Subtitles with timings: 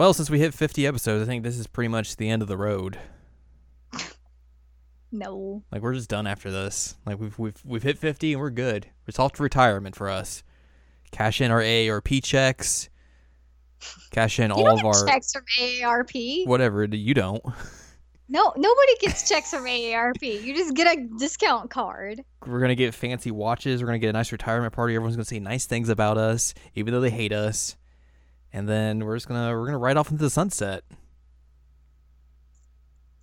[0.00, 2.48] Well, since we hit 50 episodes, I think this is pretty much the end of
[2.48, 2.98] the road.
[5.12, 5.62] No.
[5.70, 6.96] Like we're just done after this.
[7.04, 8.86] Like we've we've we've hit 50 and we're good.
[9.06, 10.42] It's off to retirement for us.
[11.10, 12.88] Cash in our AARP checks.
[14.10, 16.46] Cash in You all of our checks from AARP.
[16.46, 16.82] whatever.
[16.86, 17.44] You don't.
[18.30, 20.22] No, nobody gets checks from AARP.
[20.22, 22.24] You just get a discount card.
[22.46, 23.82] We're gonna get fancy watches.
[23.82, 24.94] We're gonna get a nice retirement party.
[24.94, 27.76] Everyone's gonna say nice things about us, even though they hate us.
[28.52, 30.82] And then we're just gonna we're gonna ride off into the sunset.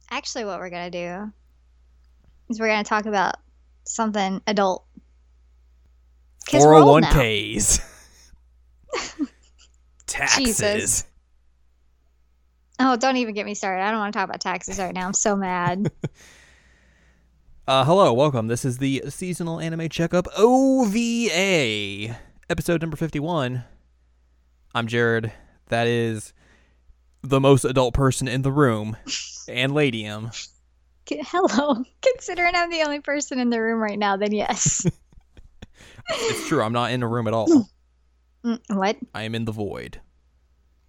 [0.09, 1.32] Actually, what we're gonna do
[2.49, 3.35] is we're gonna talk about
[3.84, 4.85] something adult.
[6.54, 7.82] we're old 401ks.
[10.07, 10.46] Taxes.
[10.46, 11.05] Jesus.
[12.79, 13.84] Oh, don't even get me started.
[13.84, 15.07] I don't want to talk about taxes right now.
[15.07, 15.91] I'm so mad.
[17.70, 18.48] Uh, hello, welcome.
[18.48, 22.16] This is the seasonal anime checkup OVA
[22.49, 23.66] episode number fifty-one.
[24.73, 25.32] I'm Jared.
[25.70, 26.34] That is
[27.23, 28.96] the most adult person in the room,
[29.48, 30.32] and Ladium.
[31.10, 31.84] Hello.
[32.01, 34.85] Considering I'm the only person in the room right now, then yes.
[36.10, 36.62] It's true.
[36.62, 37.70] I'm not in the room at all.
[38.45, 38.95] Mm, what?
[39.13, 39.99] I am in the void.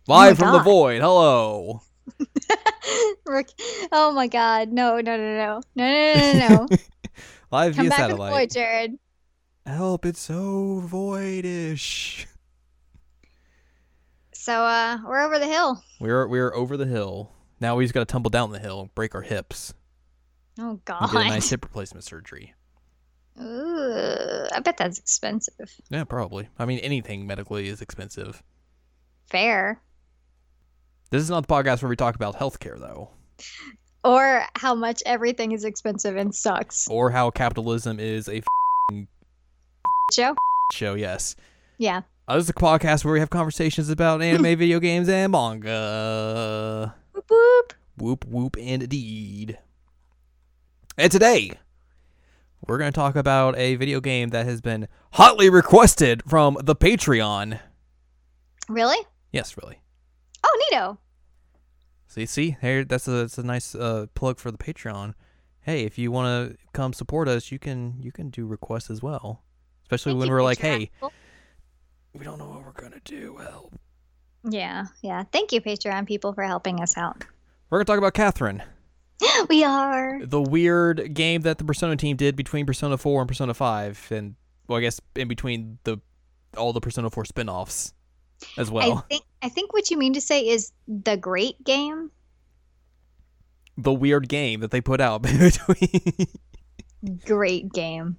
[0.08, 1.00] Oh Live from the void.
[1.00, 1.82] Hello.
[3.26, 4.68] Rick- oh my God!
[4.70, 5.00] No!
[5.00, 5.16] No!
[5.16, 5.34] No!
[5.34, 5.36] No!
[5.36, 5.60] No!
[5.74, 6.14] No!
[6.14, 6.32] No!
[6.32, 6.76] no, no.
[7.50, 8.32] Live Come via back satellite.
[8.32, 8.98] boy, Jared.
[9.66, 10.06] Help!
[10.06, 12.26] It's so voidish.
[14.48, 15.82] So, uh, we're over the hill.
[16.00, 17.30] We're we're over the hill.
[17.60, 19.74] Now we just got to tumble down the hill, break our hips,
[20.58, 21.12] Oh and God!
[21.12, 22.54] get a nice hip replacement surgery.
[23.38, 25.70] Ooh, I bet that's expensive.
[25.90, 26.48] Yeah, probably.
[26.58, 28.42] I mean, anything medically is expensive.
[29.28, 29.82] Fair.
[31.10, 33.10] This is not the podcast where we talk about healthcare, though,
[34.02, 36.88] Or how much everything is expensive and sucks.
[36.88, 38.40] or how capitalism is a
[40.14, 40.34] Joe?
[40.72, 40.94] show.
[40.94, 41.36] Yes,
[41.76, 42.00] Yeah.
[42.28, 46.94] Uh, this is a podcast where we have conversations about anime, video games, and manga.
[47.12, 47.72] Whoop boop.
[47.96, 49.58] Whoop whoop, indeed.
[50.98, 51.52] And today,
[52.66, 56.76] we're going to talk about a video game that has been hotly requested from the
[56.76, 57.60] Patreon.
[58.68, 58.98] Really?
[59.32, 59.80] Yes, really.
[60.44, 60.98] Oh, neato.
[62.08, 65.14] See, see, here that's a that's a nice uh, plug for the Patreon.
[65.62, 69.02] Hey, if you want to come support us, you can you can do requests as
[69.02, 69.42] well.
[69.84, 71.10] Especially Thank when you, we're like, hey, people.
[72.18, 73.36] We don't know what we're gonna do.
[73.36, 73.74] Help.
[74.48, 75.24] Yeah, yeah.
[75.32, 77.24] Thank you, Patreon people, for helping us out.
[77.70, 78.62] We're gonna talk about Catherine,
[79.48, 80.20] we are.
[80.24, 84.34] the weird game that the Persona team did between Persona 4 and Persona 5, and
[84.66, 85.98] well, I guess in between the
[86.56, 87.92] all the Persona 4 spin-offs
[88.56, 89.04] as I well.
[89.08, 92.10] think I think what you mean to say is the great game.
[93.76, 96.02] The weird game that they put out between.
[97.24, 98.16] Great game.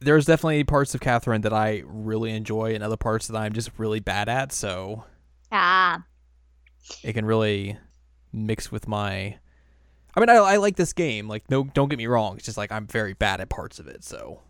[0.00, 3.70] There's definitely parts of Catherine that I really enjoy, and other parts that I'm just
[3.78, 4.52] really bad at.
[4.52, 5.04] So
[5.50, 6.04] Ah,
[7.02, 7.76] it can really
[8.32, 9.38] mix with my
[10.14, 12.58] I mean I, I like this game like no don't get me wrong it's just
[12.58, 14.42] like I'm very bad at parts of it so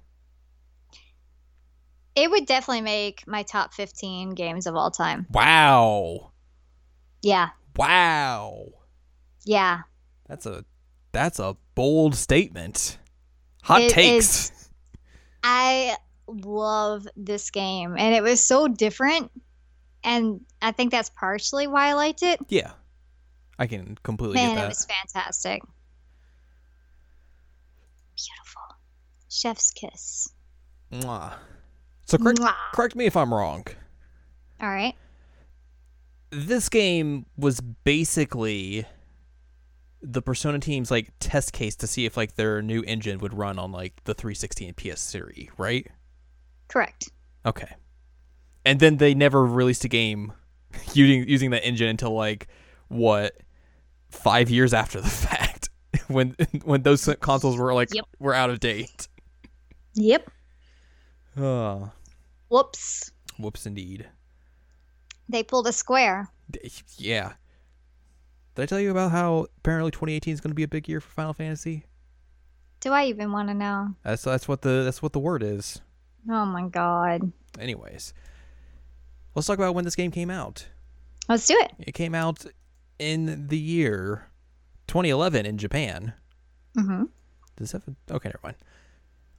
[2.16, 5.26] it would definitely make my top 15 games of all time.
[5.30, 6.32] wow
[7.22, 8.66] Yeah, wow
[9.44, 9.82] yeah.
[10.28, 10.64] that's a
[11.12, 12.98] that's a bold statement
[13.62, 14.67] hot It takes is-
[15.50, 19.30] I love this game, and it was so different.
[20.04, 22.38] And I think that's partially why I liked it.
[22.48, 22.72] yeah
[23.58, 25.62] I can completely Man, get it was fantastic.
[28.14, 28.62] Beautiful.
[29.30, 30.28] Chef's kiss.
[30.92, 31.32] Mwah.
[32.06, 32.54] so correct, Mwah.
[32.72, 33.64] correct me if I'm wrong
[34.60, 34.94] All right.
[36.30, 38.86] this game was basically
[40.02, 43.58] the Persona team's like test case to see if like their new engine would run
[43.58, 45.86] on like the 360 and PS3, right?
[46.68, 47.10] Correct.
[47.44, 47.74] Okay.
[48.64, 50.32] And then they never released a game
[50.92, 52.48] using using that engine until like
[52.88, 53.36] what
[54.10, 55.70] five years after the fact
[56.08, 56.34] when
[56.64, 58.04] when those consoles were like Yep.
[58.18, 59.08] were out of date.
[59.94, 60.30] Yep.
[61.36, 61.90] Oh,
[62.48, 63.10] Whoops.
[63.38, 64.06] whoops, indeed.
[65.28, 66.28] They pulled a square.
[66.96, 67.32] Yeah.
[68.58, 71.00] Did I tell you about how apparently 2018 is going to be a big year
[71.00, 71.84] for Final Fantasy?
[72.80, 73.94] Do I even want to know?
[74.02, 75.80] That's that's what the that's what the word is.
[76.28, 77.30] Oh my god.
[77.60, 78.12] Anyways,
[79.36, 80.66] let's talk about when this game came out.
[81.28, 81.70] Let's do it.
[81.78, 82.46] It came out
[82.98, 84.26] in the year
[84.88, 86.14] 2011 in Japan.
[86.76, 87.04] Mm-hmm.
[87.58, 88.28] Does that okay?
[88.30, 88.56] Never mind.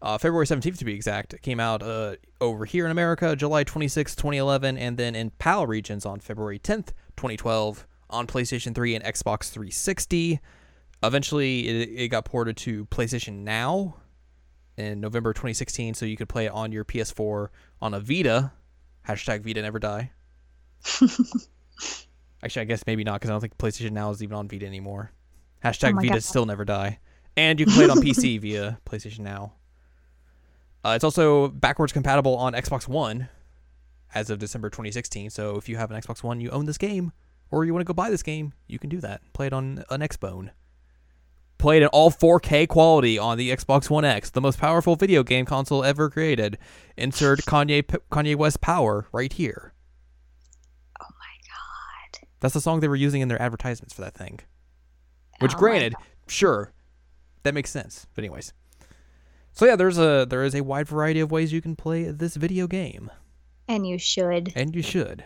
[0.02, 1.34] Uh, February 17th to be exact.
[1.34, 5.68] It came out uh, over here in America, July 26th, 2011, and then in PAL
[5.68, 10.40] regions on February 10th, 2012, on PlayStation 3 and Xbox 360.
[11.02, 13.96] Eventually, it, it got ported to PlayStation Now
[14.78, 17.50] in November 2016, so you could play it on your PS4
[17.82, 18.52] on a Vita.
[19.08, 20.12] Hashtag Vita never die.
[22.44, 24.66] Actually, I guess maybe not because I don't think PlayStation Now is even on Vita
[24.66, 25.12] anymore.
[25.64, 26.24] Hashtag Oh Vita God.
[26.24, 27.00] still never die.
[27.36, 29.54] And you can play it on PC via PlayStation Now.
[30.84, 33.28] Uh, it's also backwards compatible on Xbox One
[34.16, 35.30] as of December 2016.
[35.30, 37.12] So if you have an Xbox One, you own this game,
[37.52, 39.22] or you want to go buy this game, you can do that.
[39.34, 40.52] Play it on an Xbone.
[41.58, 45.24] Play it in all 4K quality on the Xbox One X, the most powerful video
[45.24, 46.58] game console ever created.
[46.96, 49.74] Insert Kanye Kanye West power right here.
[51.02, 52.28] Oh my god.
[52.40, 54.40] That's the song they were using in their advertisements for that thing.
[55.40, 55.96] Which, Oh granted,
[56.28, 56.72] sure,
[57.44, 58.08] that makes sense.
[58.16, 58.54] But anyways,
[59.52, 62.36] so yeah, there's a there is a wide variety of ways you can play this
[62.38, 63.12] video game,
[63.68, 64.54] And you should.
[64.56, 65.26] and you should.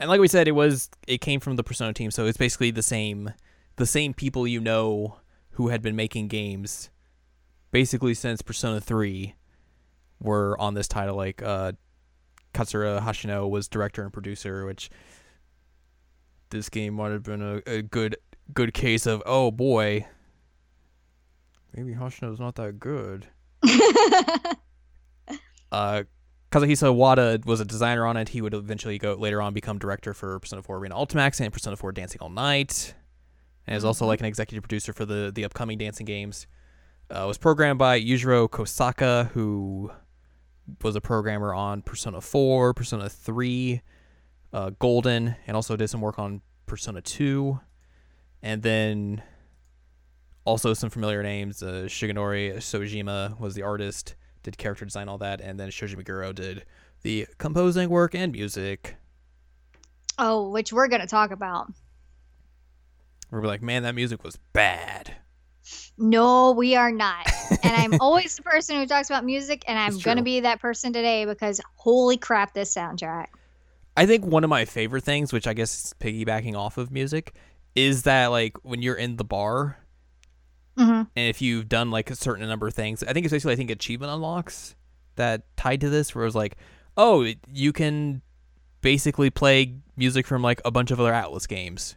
[0.00, 2.70] And like we said, it was it came from the Persona team, so it's basically
[2.70, 3.32] the same
[3.76, 5.18] the same people you know
[5.52, 6.90] who had been making games
[7.70, 9.34] basically since Persona 3
[10.20, 11.72] were on this title like uh
[12.52, 14.90] Katsura Hashino was director and producer, which
[16.50, 18.16] this game might have been a, a good
[18.52, 20.06] good case of oh boy,
[21.74, 23.26] maybe Hashino's not that good.
[25.72, 26.04] Uh,
[26.54, 28.28] Kazuhisa Wada was a designer on it.
[28.28, 31.76] He would eventually go later on become director for Persona 4 Arena Ultimax and Persona
[31.76, 32.94] 4 Dancing All Night,
[33.66, 34.08] and is also Mhm.
[34.08, 36.46] like an executive producer for the the upcoming dancing games.
[37.10, 39.90] Uh, was programmed by Yujiro Kosaka, who
[40.80, 43.82] was a programmer on Persona 4, Persona 3,
[44.52, 47.58] uh, Golden, and also did some work on Persona 2.
[48.40, 49.24] And then
[50.44, 51.64] also some familiar names.
[51.64, 55.40] Uh, Shigenori Soejima was the artist, did character design, all that.
[55.40, 56.64] And then Shoji Meguro did
[57.02, 58.96] the composing work and music.
[60.18, 61.72] oh, which we're gonna talk about.
[63.30, 65.16] We're like, man, that music was bad.
[65.96, 67.26] No, we are not.
[67.62, 70.92] and I'm always the person who talks about music, and I'm gonna be that person
[70.92, 73.26] today because holy crap, this soundtrack.
[73.96, 77.34] I think one of my favorite things, which I guess is piggybacking off of music,
[77.74, 79.78] is that like when you're in the bar
[80.76, 80.82] hmm
[81.16, 83.56] and if you've done like a certain number of things, I think it's basically I
[83.56, 84.74] think achievement unlocks
[85.16, 86.56] that tied to this, where it was like,
[86.96, 88.22] oh, you can
[88.80, 91.94] basically play music from like a bunch of other Atlus games,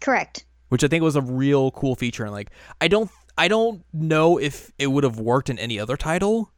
[0.00, 0.44] Correct.
[0.68, 2.24] which I think was a real cool feature.
[2.24, 2.50] And like,
[2.80, 6.50] I don't, I don't know if it would have worked in any other title,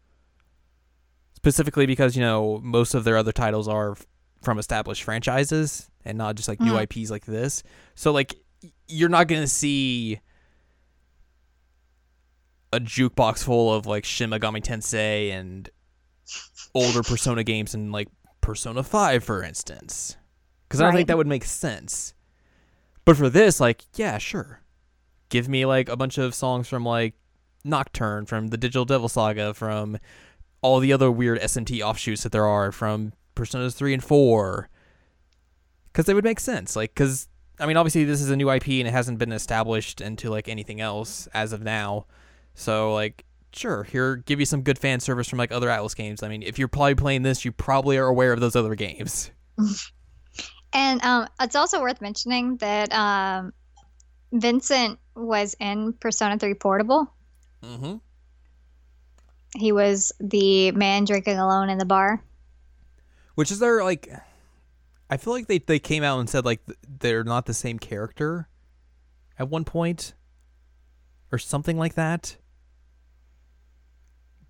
[1.37, 3.97] specifically because you know most of their other titles are
[4.43, 6.83] from established franchises and not just like new Mhm.
[6.83, 7.63] IPs like this.
[7.95, 8.35] So like,
[8.89, 10.21] you're not gonna see
[12.75, 15.71] a jukebox full of like Shin Megami Tensei and
[16.75, 18.09] older Persona games and like
[18.41, 20.17] Persona 5 for instance.
[20.69, 22.15] Cuz I don't think that would make sense.
[23.05, 24.61] But for this like yeah, sure.
[25.29, 27.15] Give me like a bunch of songs from like
[27.65, 29.99] Nocturne, from the Digital Devil Saga, from
[30.61, 34.69] all the other weird SMT offshoots that there are from Personas 3 and 4.
[35.93, 37.29] Cuz they would make sense like cuz
[37.61, 40.49] I mean obviously this is a new IP and it hasn't been established into like
[40.49, 42.07] anything else as of now.
[42.55, 46.23] So like sure, here give you some good fan service from like other Atlus games.
[46.23, 49.31] I mean, if you're probably playing this, you probably are aware of those other games.
[50.75, 53.53] And um, it's also worth mentioning that um,
[54.33, 57.09] Vincent was in Persona 3 Portable.
[57.63, 57.97] Mm-hmm.
[59.57, 62.21] He was the man drinking alone in the bar.
[63.37, 64.13] Which is there like
[65.09, 66.61] I feel like they they came out and said like
[66.99, 68.49] they're not the same character
[69.39, 70.15] at one point
[71.31, 72.37] or something like that.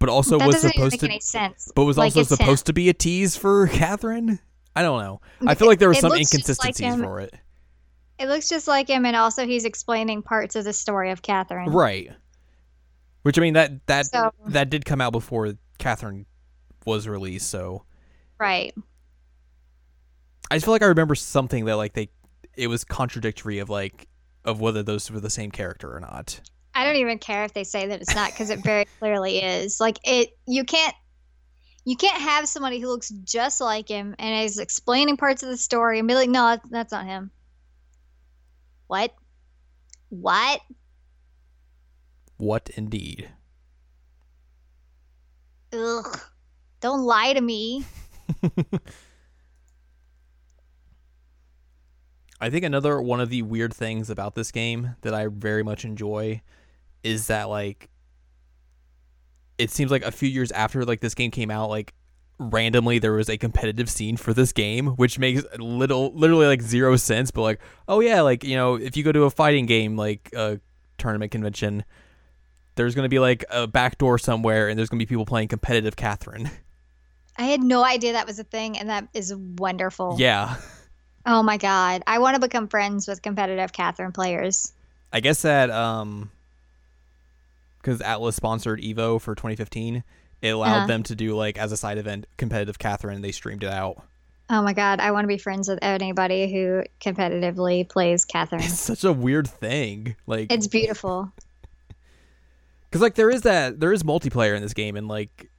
[0.05, 1.73] But also that was supposed make to any sense.
[1.75, 2.37] but was Like, also it's him.
[2.37, 4.39] supposed to be a tease for Catherine?
[4.77, 5.21] I don't know.
[5.47, 7.33] I feel like there were It some just like inconsistencies for it.
[8.19, 11.71] It looks just like him, and also he's explaining parts of the story of Catherine.
[11.71, 12.11] Right.
[13.23, 16.27] Which I mean that that So- that did come out before Catherine
[16.85, 17.85] was released, so
[18.39, 18.75] Right.
[20.51, 22.11] I just feel like I remember something that like they
[22.57, 24.07] it was contradictory of like
[24.45, 26.41] of whether those were the same character or not.
[26.75, 29.79] I don't even care if they say that it's not because it very clearly is.
[29.81, 30.95] Like it, you can't,
[31.85, 35.57] you can't have somebody who looks just like him and is explaining parts of the
[35.57, 37.31] story and be like, no, that's, that's not him.
[38.87, 39.15] What?
[40.09, 40.61] What?
[42.37, 43.29] What indeed?
[45.73, 46.21] Ugh!
[46.81, 47.85] Don't lie to me.
[52.41, 55.85] I think another one of the weird things about this game that I very much
[55.85, 56.43] enjoy
[57.05, 57.89] is that like
[59.59, 61.95] it seems like a few years after like this game came out like
[62.41, 66.97] randomly there was a competitive scene for this game which makes little literally like zero
[66.97, 69.97] sense but like oh yeah like you know if you go to a fighting game
[69.97, 70.59] like a
[70.99, 71.85] tournament convention
[72.75, 75.25] there's going to be like a back door somewhere and there's going to be people
[75.25, 76.51] playing competitive Catherine
[77.37, 80.17] I had no idea that was a thing, and that is wonderful.
[80.19, 80.57] Yeah.
[81.27, 84.73] Oh my god, I want to become friends with competitive Catherine players.
[85.13, 86.31] I guess that um
[87.85, 90.03] because Atlus sponsored Evo for 2015,
[90.41, 90.87] it allowed Uh-huh.
[90.87, 93.21] them to do like as a side event competitive Catherine.
[93.21, 94.03] They streamed it out.
[94.49, 98.63] Oh my god, I want to be friends with anybody who competitively plays Catherine.
[98.63, 100.17] It's such a weird thing.
[100.27, 101.31] Like It's beautiful.
[102.89, 105.51] because like there is that there is multiplayer in this game and like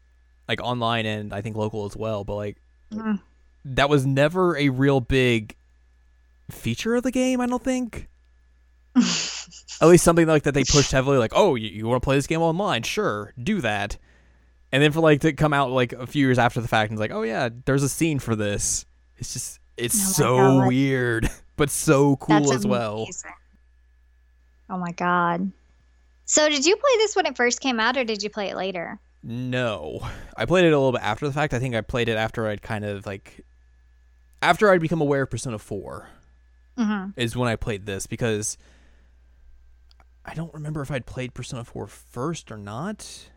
[0.47, 2.23] like online and I think local as well.
[2.23, 2.57] But like
[2.91, 3.19] Mm.
[3.65, 5.55] that was never a real big
[6.51, 7.41] feature of the game.
[7.41, 8.07] I don't think.
[9.81, 11.17] At least something like that they pushed heavily.
[11.17, 12.83] Like, oh, you, you want to play this game online?
[12.83, 13.97] Sure, do that.
[14.71, 16.97] And then for like to come out like a few years after the fact and
[16.97, 18.85] it's like, oh yeah, there's a scene for this.
[19.17, 20.67] It's just it's Oh so God.
[20.67, 23.15] weird, but so cool That's as well.
[24.69, 25.51] Oh my god.
[26.25, 28.55] So did you play this when it first came out or did you play it
[28.57, 28.99] later?
[29.23, 31.53] No, I played it a little bit after the fact.
[31.53, 33.41] I think I played it after I'd kind of like
[34.41, 36.09] after I'd become aware of Persona Four
[36.77, 38.57] hmm is when I played this because
[40.25, 43.29] I don't remember if I'd played Persona 4 first or not.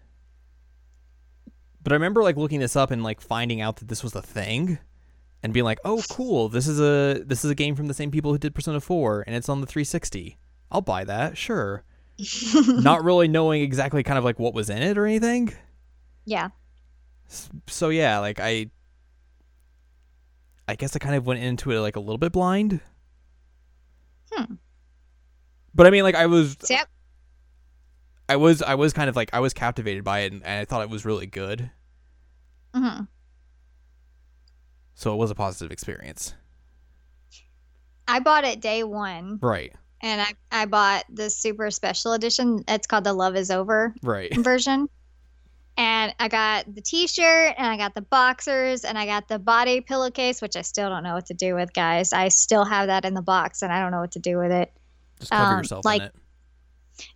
[1.83, 4.23] But I remember like looking this up and like finding out that this was a
[4.23, 4.78] thing
[5.42, 6.49] and being like, "Oh, cool.
[6.49, 9.25] This is a this is a game from the same people who did Persona 4
[9.26, 10.38] and it's on the 360.
[10.71, 11.37] I'll buy that.
[11.37, 11.85] Sure."
[12.54, 15.54] not really knowing exactly kind of like what was in it or anything.
[16.25, 16.49] Yeah.
[17.68, 18.71] So yeah, like I
[20.66, 22.80] I guess I kind of went into it like a little bit blind.
[24.33, 24.54] Hmm.
[25.78, 26.88] But I mean like I was yep.
[28.28, 30.64] I was I was kind of like I was captivated by it and, and I
[30.64, 31.70] thought it was really good.
[32.75, 33.02] hmm
[34.94, 36.35] So it was a positive experience.
[38.08, 39.73] I bought it day one Right.
[40.02, 42.64] and I, I bought the super special edition.
[42.66, 44.37] It's called the Love is Over Right.
[44.38, 44.88] version.
[45.76, 49.38] And I got the t shirt and I got the boxers and I got the
[49.38, 52.12] body pillowcase, which I still don't know what to do with, guys.
[52.12, 54.50] I still have that in the box and I don't know what to do with
[54.50, 54.73] it.
[55.18, 56.14] Just cover Um, yourself like- in it.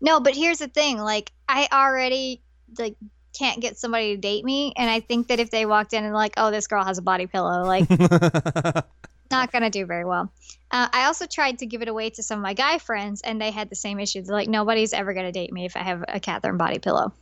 [0.01, 0.99] No, but here's the thing.
[0.99, 2.41] Like, I already
[2.79, 2.97] like
[3.37, 6.15] can't get somebody to date me, and I think that if they walked in and
[6.15, 7.89] like, oh, this girl has a body pillow, like,
[9.31, 10.33] not gonna do very well.
[10.71, 13.41] Uh, I also tried to give it away to some of my guy friends, and
[13.41, 14.23] they had the same issue.
[14.23, 17.13] They're like, nobody's ever gonna date me if I have a Catherine body pillow.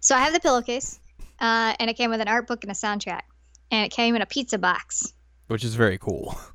[0.00, 1.00] So I have the pillowcase,
[1.40, 3.22] uh, and it came with an art book and a soundtrack,
[3.70, 5.14] and it came in a pizza box.
[5.46, 6.38] Which is very cool.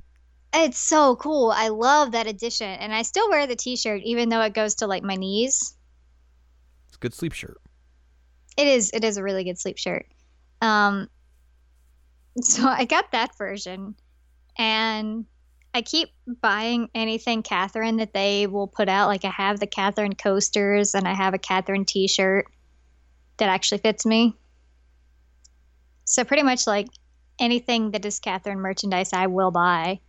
[0.53, 1.51] It's so cool.
[1.51, 4.87] I love that edition, and I still wear the T-shirt even though it goes to
[4.87, 5.75] like my knees.
[6.87, 7.61] It's a good sleep shirt.
[8.57, 8.91] It is.
[8.93, 10.07] It is a really good sleep shirt.
[10.61, 11.07] Um,
[12.41, 13.95] so I got that version,
[14.57, 15.25] and
[15.73, 16.09] I keep
[16.41, 19.07] buying anything Catherine that they will put out.
[19.07, 22.47] Like I have the Catherine coasters, and I have a Catherine T-shirt
[23.37, 24.35] that actually fits me.
[26.05, 26.87] So pretty much like
[27.37, 29.99] anything that is Catherine merchandise, I will buy.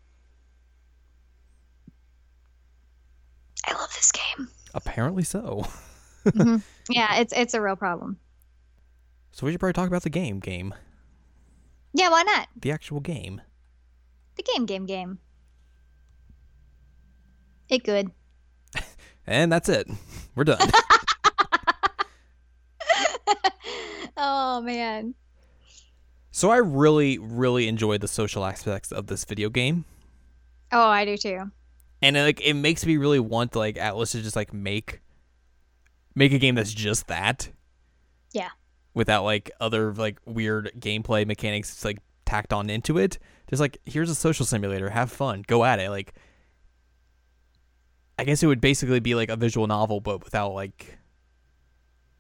[3.67, 4.49] I love this game.
[4.75, 5.67] Apparently so.
[6.25, 6.63] Mhm.
[6.91, 8.19] Yeah, it's it's a real problem.
[9.33, 10.75] So we should probably talk about the game game.
[11.93, 12.49] Yeah, why not?
[12.61, 13.41] The actual game.
[14.37, 15.19] The game, game, game.
[17.69, 18.11] It good.
[19.27, 19.89] And that's it.
[20.35, 20.59] We're done.
[24.17, 25.15] oh man.
[26.33, 29.85] so I really, really enjoyed the social aspects of this video game.
[30.73, 31.51] Oh, I do too.
[32.03, 35.01] And it, like it makes me really want like Atlus to just like make
[36.15, 37.51] make a game that's just that.
[38.33, 38.51] Yeah.
[38.95, 43.19] Without like other like weird gameplay mechanics like tacked on into it.
[43.49, 45.91] Just like here's a social simulator, have fun, go at it.
[45.91, 46.15] Like
[48.19, 50.99] I guess it would basically be like a visual novel but without like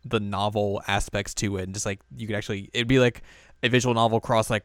[0.05, 3.21] the novel aspects to it and just like you could actually it'd be like
[3.63, 4.63] a visual novel cross like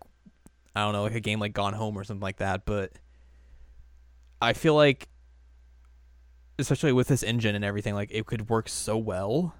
[0.75, 2.91] I don't know, like a game like Gone Home or something like that, but
[4.41, 5.07] I feel like
[6.57, 9.53] especially with this engine and everything, like it could work so well.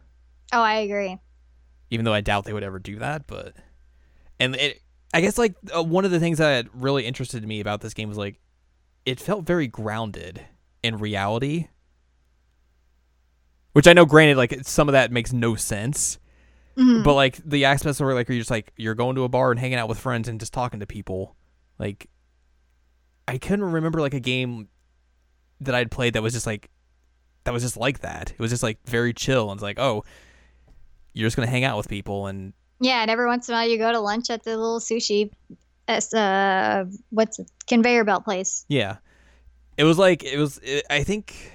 [0.54, 1.18] Oh, I agree.
[1.90, 3.54] Even though I doubt they would ever do that, but
[4.40, 4.82] and it,
[5.14, 8.10] I guess like uh, one of the things that really interested me about this game
[8.10, 8.40] was like
[9.06, 10.42] it felt very grounded
[10.84, 11.68] in reality.
[13.74, 16.18] Which I know, granted, like some of that makes no sense,
[16.78, 17.04] Mhm.
[17.04, 19.60] but like the aspects where like you're just like you're going to a bar and
[19.60, 21.36] hanging out with friends and just talking to people,
[21.78, 22.10] like
[23.28, 24.68] I couldn't remember like a game
[25.62, 26.70] that I'd played that was just like
[27.44, 28.32] that was just like that.
[28.32, 30.04] It was just like very chill and it's like, oh,
[31.14, 33.68] you're just gonna hang out with people and yeah, and every once in a while
[33.68, 35.32] you go to lunch at the little sushi,
[35.88, 38.66] uh, what's it, conveyor belt place.
[38.68, 38.98] yeah,
[39.78, 40.60] it was like it was.
[40.62, 41.54] It, I think,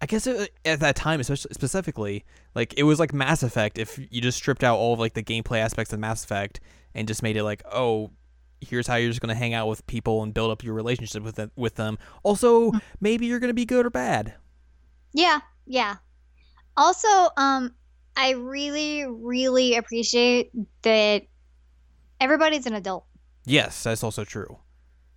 [0.00, 3.78] I guess it, at that time, especially specifically, like it was like Mass Effect.
[3.78, 6.60] If you just stripped out all of like the gameplay aspects of Mass Effect
[6.94, 8.10] and just made it like, oh,
[8.60, 11.36] here's how you're just gonna hang out with people and build up your relationship with
[11.36, 11.98] them, with them.
[12.22, 12.80] Also, Mm.
[13.00, 14.34] maybe you're gonna be good or bad.
[15.12, 15.96] Yeah, yeah.
[16.76, 17.74] Also, um,
[18.16, 20.50] I really, really appreciate
[20.82, 21.22] that
[22.20, 23.04] everybody's an adult.
[23.44, 24.58] Yes, that's also true.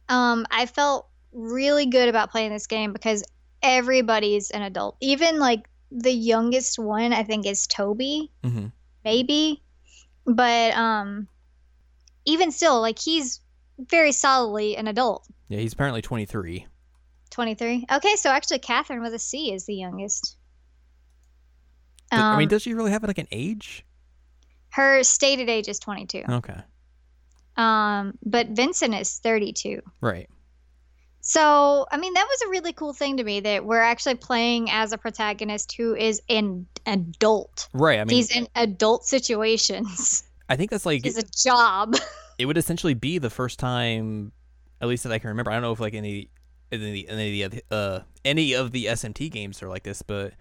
[0.09, 3.23] Um, I felt really good about playing this game because
[3.61, 4.97] everybody's an adult.
[5.01, 8.67] Even like the youngest one, I think, is Toby, hmm
[9.03, 9.63] maybe.
[10.25, 11.27] But um,
[12.29, 13.39] even still, like he's
[13.79, 15.25] very solidly an adult.
[15.47, 16.65] Yeah, he's apparently 23.
[17.31, 17.85] 23.
[17.91, 20.35] Okay, so actually, Catherine with a C is the youngest.
[22.11, 23.85] Th- I mean, Um, does she really have like an age?
[24.71, 26.23] her stated age is 22.
[26.29, 26.61] Okay,
[27.57, 29.81] Um, but Vincent is 32.
[30.01, 30.29] right.
[31.21, 34.71] So, I mean, that was a really cool thing to me that we're actually playing
[34.71, 37.67] as a protagonist who is an adult.
[37.73, 37.99] Right.
[37.99, 40.23] I mean, He's in adult situations.
[40.49, 41.95] I think that's like He's a job.
[42.37, 44.31] it would essentially be the first time,
[44.81, 45.51] at least that I can remember.
[45.51, 46.29] I don't know if like any,
[46.71, 50.33] any, any of the uh any of the SMT games are like this, but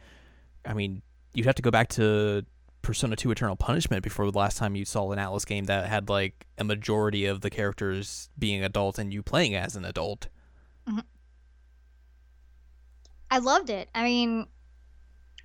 [0.64, 1.02] I mean,
[1.34, 2.44] you'd have to go back to
[2.82, 6.08] Persona 2 Eternal Punishment before the last time you saw an Atlus game that had
[6.08, 10.28] like a majority of the characters being adults and you playing as an adult.
[13.30, 13.90] I loved it.
[13.94, 14.46] I mean,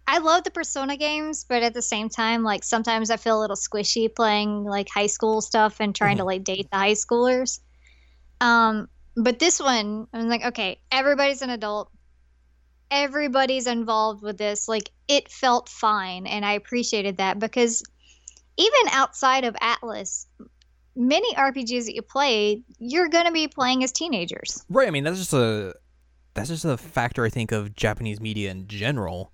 [0.07, 3.41] I love the Persona games, but at the same time, like sometimes I feel a
[3.41, 7.59] little squishy playing like high school stuff and trying to like date the high schoolers.
[8.41, 11.89] Um, but this one, I'm like, okay, everybody's an adult.
[12.91, 14.67] Everybody's involved with this.
[14.67, 17.81] Like it felt fine, and I appreciated that because
[18.57, 20.25] even outside of Atlus,
[20.95, 24.63] many RPGs that you play, you're gonna be playing as teenagers.
[24.69, 24.87] Right.
[24.87, 25.73] I mean, that's just a
[26.33, 29.32] that's just a factor I think of Japanese media in general.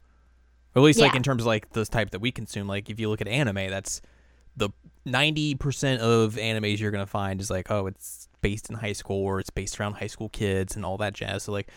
[0.75, 2.67] Or at least like in terms of like the type that we consume.
[2.67, 4.01] Like if you look at anime, that's
[4.55, 4.69] the
[5.05, 9.23] ninety percent of animes you're gonna find is like, oh, it's based in high school
[9.23, 11.43] or it's based around high school kids and all that jazz.
[11.43, 11.69] So like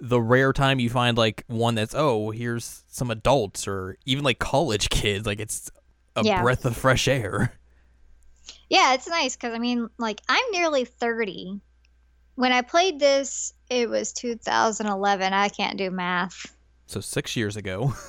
[0.00, 4.38] the rare time you find like one that's oh, here's some adults or even like
[4.38, 5.70] college kids, like it's
[6.16, 6.42] a Yeah.
[6.42, 7.52] breath of fresh air.
[8.68, 11.60] Yeah, it's nice because I mean, like, I'm nearly 30.
[12.36, 15.32] When I played this, it was 2011.
[15.32, 16.46] I can't do math.
[16.86, 17.94] So six years ago.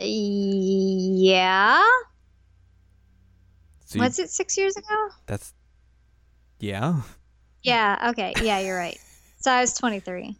[0.00, 1.82] Yeah.
[3.86, 5.08] So you- Was it six years ago?
[5.26, 5.52] that's
[6.60, 7.02] yeah.
[7.62, 8.32] Yeah, okay.
[8.42, 8.98] Yeah, you're right.
[9.40, 10.36] So I was 23.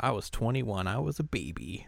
[0.00, 0.86] I was 21.
[0.86, 1.86] I was a baby.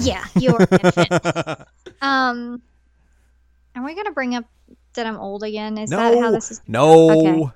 [0.00, 1.62] Yeah, you're an infant.
[2.02, 2.60] Um,
[3.74, 4.44] are we going to bring up
[4.94, 5.78] that I'm old again?
[5.78, 6.60] Is that how this is?
[6.68, 7.10] no.
[7.10, 7.52] Okay.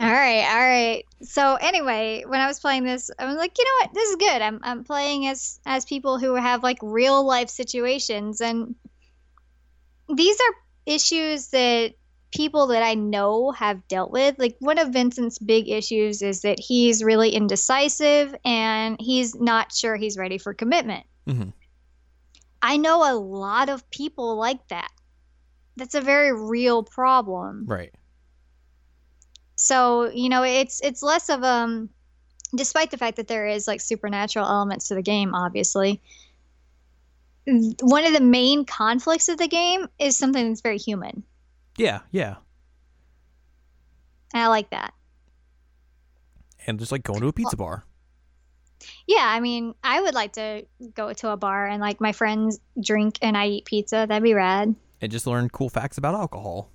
[0.00, 1.04] All right, all right.
[1.22, 4.16] So anyway, when I was playing this, I was like, you know what, this is
[4.16, 4.40] good.
[4.42, 8.74] I'm I'm playing as as people who have like real life situations, and
[10.08, 10.54] these are
[10.86, 11.92] issues that
[12.32, 14.36] people that I know have dealt with.
[14.38, 19.96] Like one of Vincent's big issues is that he's really indecisive and he's not sure
[19.96, 21.04] he's ready for commitment.
[21.26, 21.52] Mhm.
[22.62, 24.90] I know a lot of people like that.
[25.76, 27.64] That's a very real problem.
[27.66, 27.92] Right.
[29.62, 31.90] So, you know, it's it's less of um
[32.56, 36.00] despite the fact that there is like supernatural elements to the game, obviously.
[37.46, 41.24] One of the main conflicts of the game is something that's very human.
[41.76, 42.36] Yeah, yeah.
[44.32, 44.94] And I like that.
[46.66, 47.84] And just like going to a pizza bar.
[49.06, 52.60] Yeah, I mean, I would like to go to a bar and like my friends
[52.82, 54.06] drink and I eat pizza.
[54.08, 54.74] That'd be rad.
[55.02, 56.70] And just learn cool facts about alcohol.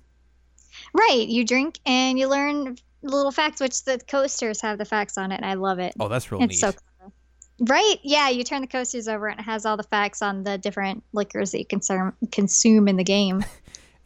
[0.92, 5.32] Right, you drink and you learn little facts, which the coasters have the facts on
[5.32, 5.94] it, and I love it.
[5.98, 6.58] Oh, that's real it's neat.
[6.58, 7.12] so clever.
[7.60, 7.96] Right?
[8.02, 11.02] Yeah, you turn the coasters over and it has all the facts on the different
[11.12, 13.44] liquors that you consume consume in the game.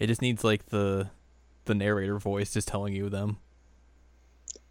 [0.00, 1.10] It just needs like the
[1.66, 3.36] the narrator voice just telling you them.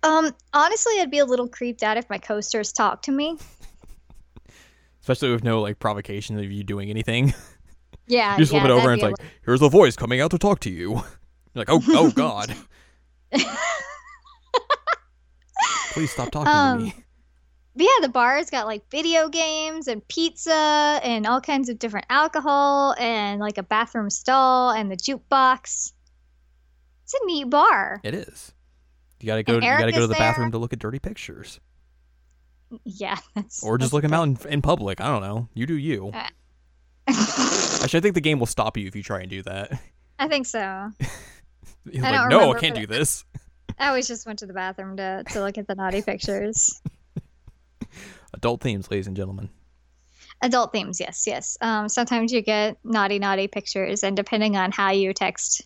[0.01, 3.38] Um, honestly, I'd be a little creeped out if my coasters talked to me.
[5.01, 7.33] Especially with no like provocation of you doing anything.
[8.12, 10.31] Yeah, you just yeah, flip it over and it's like, here's a voice coming out
[10.31, 11.03] to talk to you.
[11.53, 12.55] You're like, oh oh god.
[15.91, 16.93] Please stop talking Um, to me.
[17.75, 22.05] But yeah, the bar's got like video games and pizza and all kinds of different
[22.09, 25.93] alcohol and like a bathroom stall and the jukebox.
[27.03, 28.01] It's a neat bar.
[28.03, 28.53] It is.
[29.19, 29.55] You gotta go.
[29.55, 31.59] And You gotta go to the bathroom to look at dirty pictures,
[32.85, 35.01] Yeah, that's or just that's look them out in, in public.
[35.01, 35.49] I don't know.
[35.53, 36.12] You do you.
[36.13, 36.27] Uh,
[37.81, 39.71] Actually, I think the game will stop you if you try and do that.
[40.19, 40.91] I think so.
[41.91, 43.25] He's I like, no, I can't do this.
[43.77, 46.81] I always just went to the bathroom to, to look at the naughty pictures.
[48.33, 49.49] Adult themes, ladies and gentlemen.
[50.41, 51.57] Adult themes, yes, yes.
[51.61, 55.61] Um, sometimes you get naughty, naughty pictures, and depending on how you text,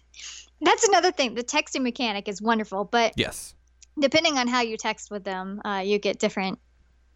[0.62, 1.36] that's another thing.
[1.36, 3.54] The texting mechanic is wonderful, but Yes.
[4.00, 6.60] depending on how you text with them, uh, you get different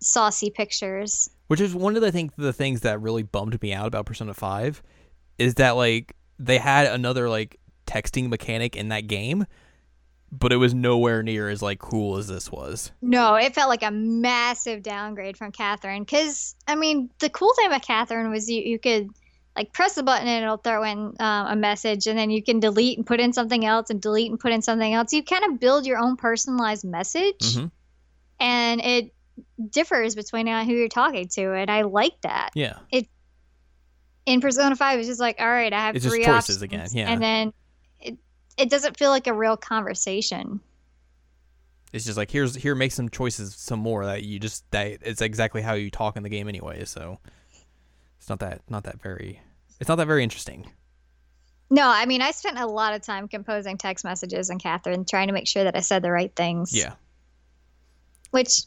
[0.01, 1.29] saucy pictures.
[1.47, 4.33] Which is one of the think the things that really bummed me out about Persona
[4.33, 4.83] 5
[5.39, 9.45] is that like they had another like texting mechanic in that game,
[10.31, 12.91] but it was nowhere near as like cool as this was.
[13.01, 16.03] No, it felt like a massive downgrade from Catherine.
[16.03, 19.09] Because I mean, the cool thing about Catherine was you you could
[19.55, 22.59] like press the button and it'll throw in um, a message, and then you can
[22.59, 25.13] delete and put in something else, and delete and put in something else.
[25.13, 27.71] You kind of build your own personalized message, Mhm.
[28.39, 29.13] and it
[29.71, 32.49] differs between who you're talking to, and I like that.
[32.53, 32.77] Yeah.
[32.91, 33.07] It
[34.27, 36.87] in Persona Five, it's just like, all right, I have It's three choices options, again,
[36.91, 37.09] yeah.
[37.11, 37.53] and then
[38.57, 40.59] it doesn't feel like a real conversation.
[41.93, 45.21] It's just like here's here make some choices some more that you just that it's
[45.21, 47.19] exactly how you talk in the game anyway, so
[48.19, 49.41] it's not that not that very
[49.79, 50.69] it's not that very interesting.
[51.69, 55.27] No, I mean, I spent a lot of time composing text messages and Catherine trying
[55.27, 56.73] to make sure that I said the right things.
[56.73, 56.93] Yeah.
[58.31, 58.61] Which,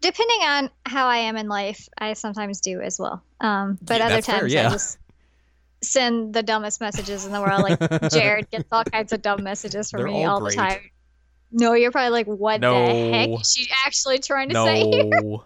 [0.00, 3.22] depending on how I am in life, I sometimes do as well.
[3.40, 4.68] Um, but Yeah, other that's fair, times yeah.
[4.68, 4.98] I just
[5.82, 7.62] send the dumbest messages in the world.
[7.62, 10.80] Like Jared gets all kinds of dumb messages from They're me all all the time.
[11.50, 15.10] No, you're probably like, what the heck is she actually trying to say here?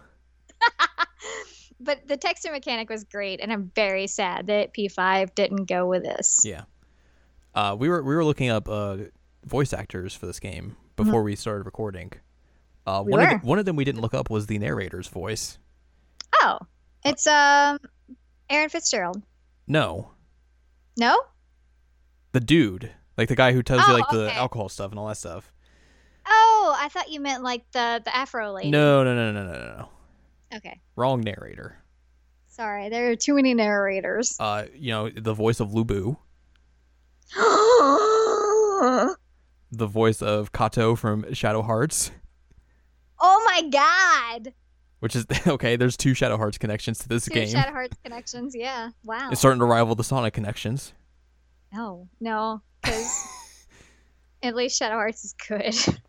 [1.85, 6.05] But the texting mechanic was great, and I'm very sad that P5 didn't go with
[6.05, 6.43] this.
[6.45, 6.63] Yeah.
[7.57, 8.99] Uh, we were we were looking up uh,
[9.45, 12.13] voice actors for this game before we started recording.
[12.87, 13.07] Uh, Mm-hmm.
[13.07, 15.59] We one of the, one of them we didn't look up was the narrator's voice.
[16.41, 16.59] Oh,
[17.05, 17.79] it's um
[18.49, 19.23] Erin Fitzgerald.
[19.67, 20.11] No,
[20.97, 21.19] No?
[22.33, 24.37] the dude, like the guy who tells you Oh, like the okay.
[24.37, 25.53] alcohol stuff and all that stuff.
[26.27, 28.71] Oh, I thought you meant like the the Afro lady.
[28.71, 29.89] No, no, no, no, no, no, no.
[30.57, 30.81] Okay.
[30.97, 31.77] Wrong narrator.
[32.49, 34.37] Sorry, there are too many narrators.
[34.41, 36.17] Uh, you know the voice of Lu Bu,
[39.71, 42.11] the voice of Kato from Shadow Hearts,
[43.21, 44.53] Oh my god!
[45.03, 45.75] Which is okay.
[45.75, 47.49] There's two Shadow Hearts connections to this Two game.
[47.49, 48.55] Shadow Hearts connections.
[48.55, 48.91] Yeah.
[49.03, 49.31] Wow.
[49.33, 50.93] It's starting to rival the Sonic connections.
[51.73, 53.27] no, no, because
[54.45, 55.75] at least Shadow Hearts is good.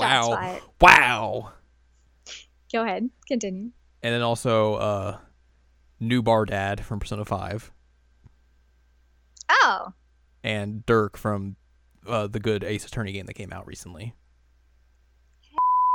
[0.00, 0.62] Wow, fired.
[0.80, 1.52] wow.
[2.72, 3.10] Go ahead.
[3.28, 3.70] Continue.
[4.02, 5.18] and then also uh
[6.00, 7.70] new bar dad from persona 5
[9.50, 9.92] Oh,
[10.42, 11.56] and dirk from
[12.06, 14.14] uh, the good ace attorney game that came out recently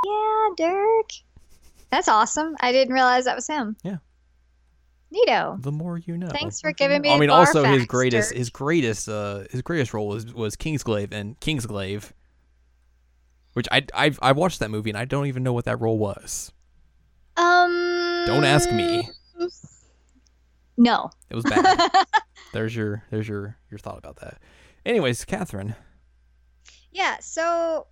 [0.05, 1.09] yeah, Dirk.
[1.91, 2.55] That's awesome.
[2.61, 3.75] I didn't realize that was him.
[3.83, 3.97] Yeah.
[5.11, 5.59] Neato.
[5.59, 8.37] the more you know Thanks for giving me i mean bar also his greatest Dirk.
[8.37, 12.11] his greatest uh his greatest role was was kingsglaive and kingsglaive
[13.53, 15.97] which i i i watched that movie and i don't even know what that role
[15.97, 16.51] was
[17.37, 18.23] Um.
[18.27, 19.09] don't ask me
[20.77, 21.09] No.
[21.31, 21.89] it was bad
[22.53, 24.37] there's your there's your your thought about that
[24.85, 25.73] anyways catherine
[26.91, 27.87] Yeah, so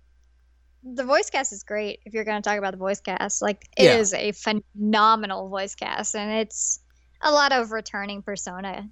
[0.82, 3.42] the voice cast is great if you're going to talk about the voice cast.
[3.42, 4.18] Like, it is Yeah.
[4.18, 6.80] a phenomenal voice cast, and it's
[7.20, 8.88] a lot of returning persona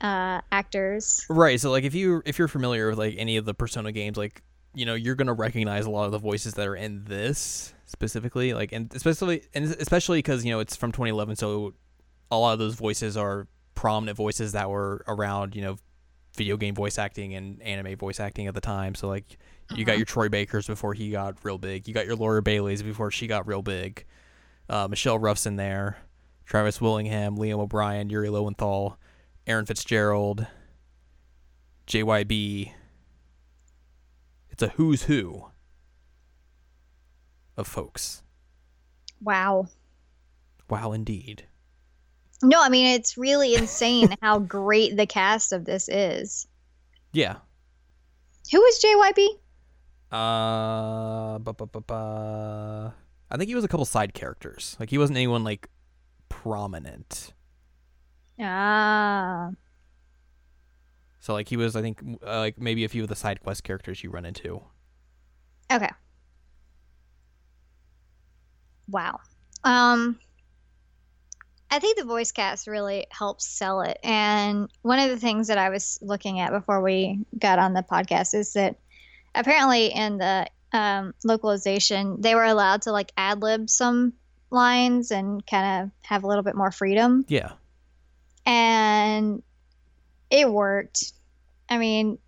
[0.00, 1.24] uh, actors.
[1.28, 1.60] Right.
[1.60, 4.42] So like if you if you're familiar with like any of the Persona games, like
[4.74, 8.54] you know you're gonna recognize a lot of the voices that are in this specifically,
[8.54, 11.74] like and especially and especially because you know it's from 2011, so
[12.30, 15.76] a lot of those voices are prominent voices that were around you know
[16.36, 18.94] video game voice acting and anime voice acting at the time.
[18.94, 19.36] So like
[19.74, 19.98] you got Uh-huh.
[19.98, 21.86] your Troy Bakers before he got real big.
[21.88, 24.04] You got your Laura Bailey's before she got real big.
[24.68, 25.98] Uh, Michelle Ruff's in there.
[26.46, 28.98] Travis Willingham, Liam O'Brien, Yuri Lowenthal,
[29.46, 30.46] Erin Fitzgerald,
[31.86, 32.72] JYB.
[34.50, 35.46] It's a who's who
[37.56, 38.22] of folks.
[39.20, 39.66] Wow.
[40.70, 41.46] Wow, indeed.
[42.42, 46.46] No, I mean, it's really insane how great the cast of this is.
[47.12, 47.36] Yeah.
[48.52, 49.28] Who is JYB?
[50.10, 51.94] Uh, bu- bu- bu- bu-
[53.30, 54.76] I think he was a couple side characters.
[54.80, 55.68] Like he wasn't anyone like
[56.28, 57.34] prominent.
[58.40, 59.50] Ah.
[61.20, 63.64] So like he was, I think, uh, like maybe a few of the side quest
[63.64, 64.62] characters you run into.
[65.70, 65.90] Okay.
[68.88, 69.20] Wow.
[69.64, 70.18] Um
[71.70, 73.98] I think the voice cast really helps sell it.
[74.02, 77.82] And one of the things that I was looking at before we got on the
[77.82, 78.76] podcast is that
[79.38, 84.12] apparently in the um, localization, they were allowed to like ad lib some
[84.50, 87.24] lines and kind of have a little bit more freedom.
[87.28, 87.52] Yeah.
[88.44, 89.42] And
[90.30, 91.12] it worked.
[91.68, 92.18] I mean,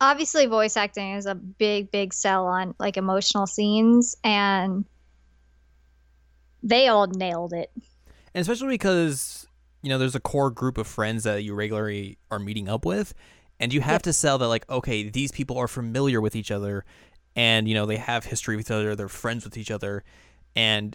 [0.00, 4.84] obviously voice acting is a big, big sell on like emotional scenes, and
[6.62, 7.70] they all nailed it.
[8.34, 9.46] And especially because,
[9.82, 13.12] you know, there's a core group of friends that you regularly are meeting up with.
[13.64, 14.02] And you have Yep.
[14.02, 16.84] to sell that, like, okay, these people are familiar with each other
[17.34, 20.04] and, you know, they have history with each other, they're friends with each other.
[20.54, 20.94] And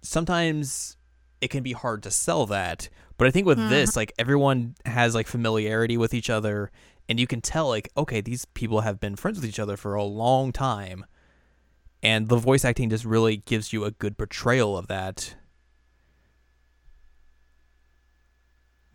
[0.00, 0.96] sometimes
[1.40, 2.88] it can be hard to sell that.
[3.18, 3.68] But I think with Mhm.
[3.68, 6.70] this, like, everyone has, like, familiarity with each other.
[7.08, 9.94] And you can tell, like, okay, these people have been friends with each other for
[9.96, 11.04] a long time.
[12.00, 15.34] And the voice acting just really gives you a good portrayal of that.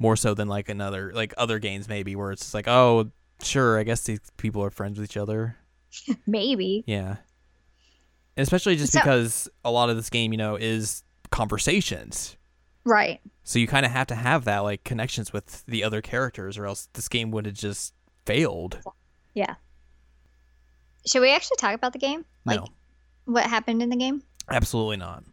[0.02, 3.12] More so than like another like other games maybe where it's like oh
[3.44, 5.56] sure i guess these people are friends with each other
[6.26, 6.84] Maybe.
[6.88, 7.18] yeah
[8.36, 12.36] and especially just So- because a lot of this game you know is conversations
[12.84, 13.20] Right.
[13.44, 16.66] so you kind of have to have that like connections with the other characters or
[16.66, 17.94] else this game would have just
[18.26, 18.80] failed
[19.36, 19.56] Yeah.
[21.06, 22.26] Should we actually talk about the game?
[22.46, 22.66] Like no
[23.26, 24.24] what happened in the game?
[24.50, 25.24] absolutely not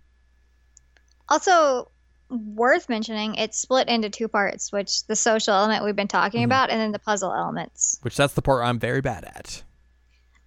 [1.31, 1.90] Also,
[2.30, 6.46] worth mentioning, it's split into two parts, which the social element we've been talking Mhm.
[6.46, 7.98] about, and then the puzzle elements.
[8.02, 9.62] which that's the part i'm very bad at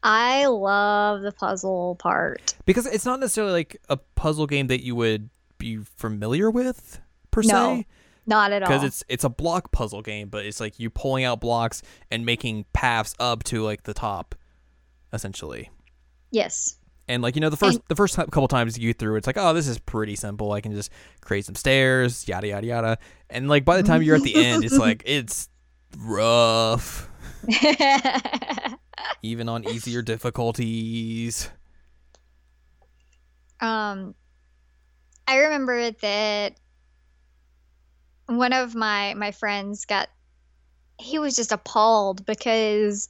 [0.04, 2.56] I love the puzzle part.
[2.65, 7.41] because it's not necessarily like a puzzle game that you would be familiar with per
[7.44, 7.88] No, se
[8.26, 8.67] Not at all.
[8.70, 12.26] because it's it's a block puzzle game, but it's like you pulling out blocks and
[12.26, 14.34] making paths up to like the top,
[15.13, 15.70] essentially.
[16.32, 16.78] yes.
[17.08, 19.54] And like you know, the first the first couple times you through, it's like, oh,
[19.54, 20.52] this is pretty simple.
[20.52, 22.98] I can just create some stairs, yada yada yada.
[23.30, 25.50] And like by the time you're at the end, it's like it's
[25.98, 27.10] rough,
[29.24, 31.50] even on easier difficulties.
[33.60, 34.16] um,
[35.28, 36.56] I remember that
[38.28, 40.10] one of my my friends got
[41.00, 43.10] he was just appalled because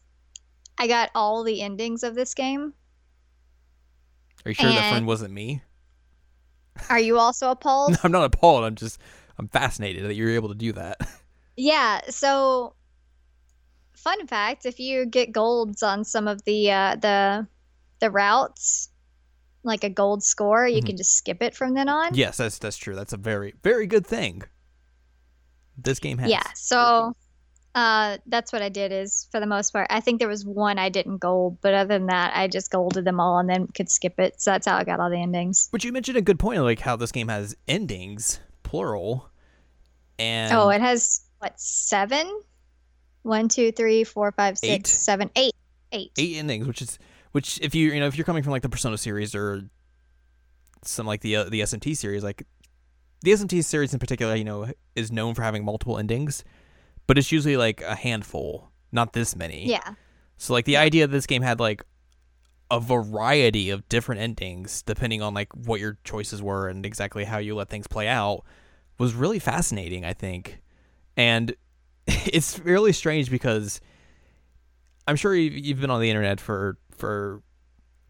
[0.77, 2.73] I got all the endings of this game.
[4.45, 5.61] Are you sure that friend wasn't me?
[6.89, 7.91] Are you also appalled?
[7.91, 8.63] No, I'm not appalled.
[8.63, 8.99] I'm just
[9.37, 10.97] I'm fascinated that you're able to do that.
[11.57, 12.73] Yeah, so
[13.93, 17.45] fun fact, if you get golds on some of the uh the
[17.99, 18.89] the routes,
[19.63, 20.85] like a gold score, you Mhm.
[20.87, 22.15] can just skip it from then on.
[22.15, 22.95] yes, that's that's true.
[22.95, 24.43] That's a very very good thing.
[25.77, 26.31] This game has.
[26.31, 27.15] Yeah, so
[27.73, 29.87] uh that's what I did is for the most part.
[29.89, 33.05] I think there was one I didn't gold, but other than that, I just golded
[33.05, 34.41] them all and then could skip it.
[34.41, 35.69] So that's how I got all the endings.
[35.71, 39.29] But you mentioned a good point, like how this game has endings, plural,
[40.19, 42.41] and oh, it has what, seven?
[43.23, 44.87] One, two, three, four, five, six, Eight.
[44.87, 45.53] seven, eight.
[45.91, 46.11] Eight.
[46.17, 46.97] eight endings, which is
[47.33, 49.63] which if you you know if you're coming from like the Persona series or
[50.83, 52.43] some like the uh, the SMT series, like
[53.21, 56.43] the SMT series in particular, you know, is known for having multiple endings,
[57.11, 59.67] but it's usually like a handful, not this many.
[59.67, 59.95] Yeah.
[60.37, 61.83] So like the idea that this game had like
[62.71, 67.37] a variety of different endings depending on like what your choices were and exactly how
[67.37, 68.45] you let things play out
[68.97, 70.61] was really fascinating, I think.
[71.17, 71.53] And
[72.07, 73.81] it's really strange because
[75.05, 77.43] I'm sure you've, you've been on the internet for for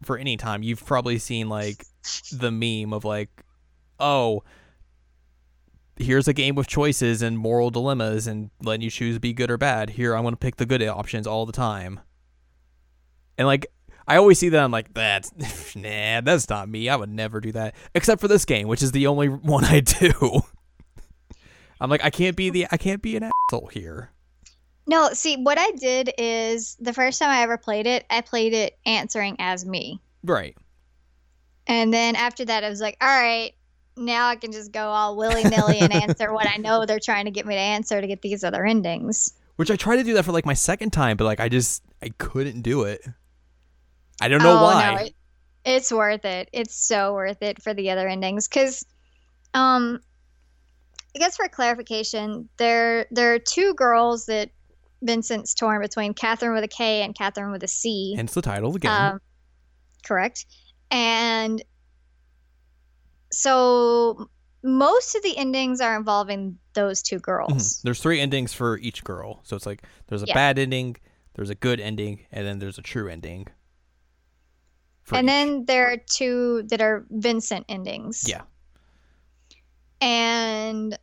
[0.04, 0.62] for any time.
[0.62, 1.84] You've probably seen like
[2.30, 3.30] the meme of like,
[3.98, 4.44] oh,
[6.02, 9.58] here's a game with choices and moral dilemmas and letting you choose be good or
[9.58, 9.90] bad.
[9.90, 12.00] Here, I'm going to pick the good options all the time.
[13.38, 13.66] And like,
[14.06, 15.32] I always see that I'm like, that's
[15.76, 16.88] nah, that's not me.
[16.88, 19.80] I would never do that, except for this game, which is the only one I
[19.80, 20.42] do.
[21.80, 24.10] I'm like, I can't be the, I can't be an asshole here.
[24.86, 28.52] No, see, what I did is the first time I ever played it, I played
[28.52, 30.00] it answering as me.
[30.24, 30.56] Right.
[31.66, 33.52] And then after that, I was like, all right,
[33.96, 37.26] now I can just go all willy nilly and answer what I know they're trying
[37.26, 39.34] to get me to answer to get these other endings.
[39.56, 41.82] Which I tried to do that for like my second time, but like I just
[42.02, 43.04] I couldn't do it.
[44.20, 44.94] I don't know Oh, why.
[44.94, 45.14] No, it,
[45.64, 46.48] it's worth it.
[46.52, 48.84] It's so worth it for the other endings because,
[49.54, 50.00] um,
[51.14, 54.50] I guess for clarification, there there are two girls that
[55.02, 58.14] Vincent's torn between Catherine with a K and Catherine with a C.
[58.16, 58.90] Hence the title of the game.
[58.90, 59.20] Um,
[60.04, 60.46] correct.
[60.90, 61.62] And
[63.32, 64.28] so
[64.62, 67.50] most of the endings are involving those two girls.
[67.52, 67.86] Mm-hmm.
[67.88, 70.34] There's three endings for each girl, so it's like there's a Yeah.
[70.34, 70.96] bad ending,
[71.34, 73.46] there's a good ending, and then there's a true ending.
[75.10, 75.30] And each.
[75.32, 78.24] then there are two that are Vincent endings.
[78.28, 78.42] yeah,
[80.00, 80.96] And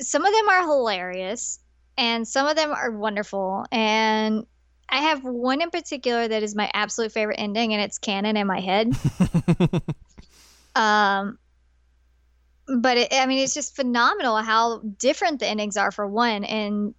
[0.00, 1.58] some of them are hilarious
[1.98, 3.66] and some of them are wonderful.
[3.70, 4.46] And
[4.88, 8.46] I have one in particular that is my absolute favorite ending and it's canon in
[8.46, 8.92] my head.
[10.74, 11.38] Um,
[12.78, 16.44] but it, I mean, it's just phenomenal how different the endings are for one.
[16.44, 16.94] And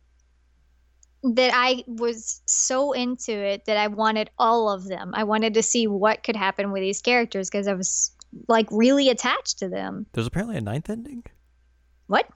[1.24, 5.12] that I was so into it that I wanted all of them.
[5.14, 8.12] I wanted to see what could happen with these characters because I was
[8.48, 10.08] like really attached to them.
[10.14, 11.24] There's apparently a ninth ending.
[12.08, 12.28] What?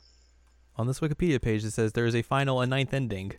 [0.76, 3.34] On this Wikipedia page, it says there is a final and ninth ending.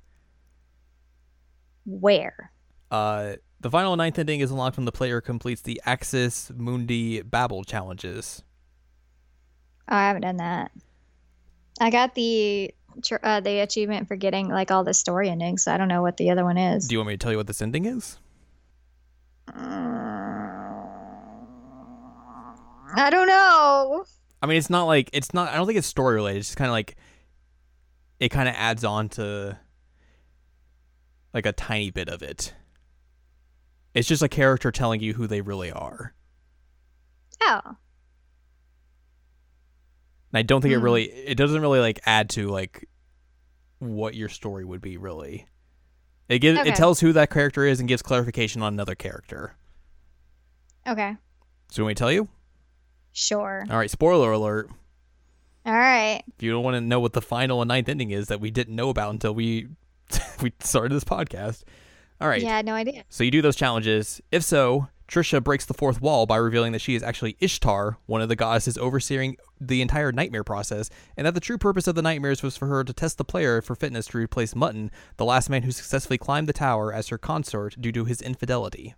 [1.84, 2.50] Where?
[2.90, 7.64] Uh, the final ninth ending is unlocked when the player completes the Axis Mundi Babel
[7.64, 8.42] challenges.
[9.88, 10.72] Oh, I haven't done that.
[11.80, 12.74] I got the
[13.22, 15.64] uh, the achievement for getting like all the story endings.
[15.64, 16.88] So I don't know what the other one is.
[16.88, 18.18] Do you want me to tell you what this ending is?
[22.94, 24.04] I don't know.
[24.42, 25.50] I mean, it's not like it's not.
[25.50, 26.38] I don't think it's story related.
[26.38, 26.96] It's just kind of like
[28.18, 29.58] it kind of adds on to
[31.34, 32.54] like a tiny bit of it.
[33.96, 36.14] It's just a character telling you who they really are.
[37.40, 37.60] Oh,
[40.32, 40.84] And I don't think it Hmm.
[40.84, 42.88] really it doesn't really like add to like
[43.78, 45.46] what your story would be really.
[46.28, 46.68] It gives Okay.
[46.70, 49.54] it tells who that character is and gives clarification on another character.
[50.86, 51.16] okay,
[51.70, 52.28] So when we tell you?
[53.12, 53.64] sure.
[53.70, 54.68] All right, spoiler alert.
[55.64, 56.22] All right.
[56.36, 58.50] If you don't want to know what the final and ninth ending is that we
[58.50, 59.68] didn't know about until we
[60.42, 61.62] we started this podcast.
[62.20, 62.42] All right.
[62.42, 63.04] Yeah, no idea.
[63.08, 64.20] So you do those challenges.
[64.32, 68.22] If so, Trisha breaks the fourth wall by revealing that she is actually Ishtar, one
[68.22, 72.02] of the goddesses overseeing the entire nightmare process, and that the true purpose of the
[72.02, 75.48] nightmares was for her to test the player for fitness to replace Mutton, the last
[75.48, 78.94] man who successfully climbed the tower as her consort due to his infidelity.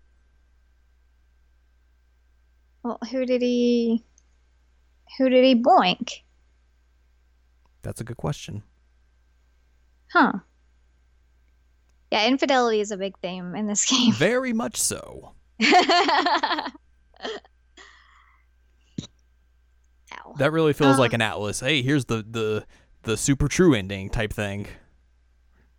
[2.82, 4.04] Well, who did he?
[5.18, 6.22] Who did he boink?
[7.82, 8.62] That's a good question.
[10.12, 10.32] Huh.
[12.10, 14.12] Yeah, infidelity is a big theme in this game.
[14.14, 15.34] Very much so.
[20.12, 20.34] Ow.
[20.38, 21.60] That really feels Um, like an Atlus.
[21.64, 22.64] Hey, here's the the
[23.02, 24.66] the super true ending type thing.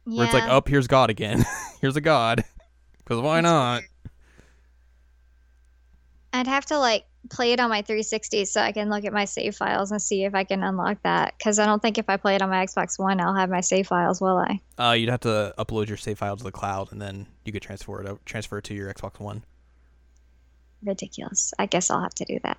[0.05, 0.17] Yeah.
[0.17, 1.45] Where it's like, up here's God again.
[1.81, 2.43] here's a God.
[2.99, 3.81] Because why not?
[6.33, 9.25] I'd have to like play it on my 360 so I can look at my
[9.25, 11.34] save files and see if I can unlock that.
[11.38, 13.62] Because I don't think if I play it on my Xbox One, I'll have my
[13.62, 14.62] save files, will I?
[14.82, 17.62] Uh, you'd have to upload your save file to the cloud, and then you could
[17.62, 19.43] transfer it transfer it to your Xbox One.
[20.84, 21.53] Ridiculous.
[21.60, 22.58] I guess I'll have to do that.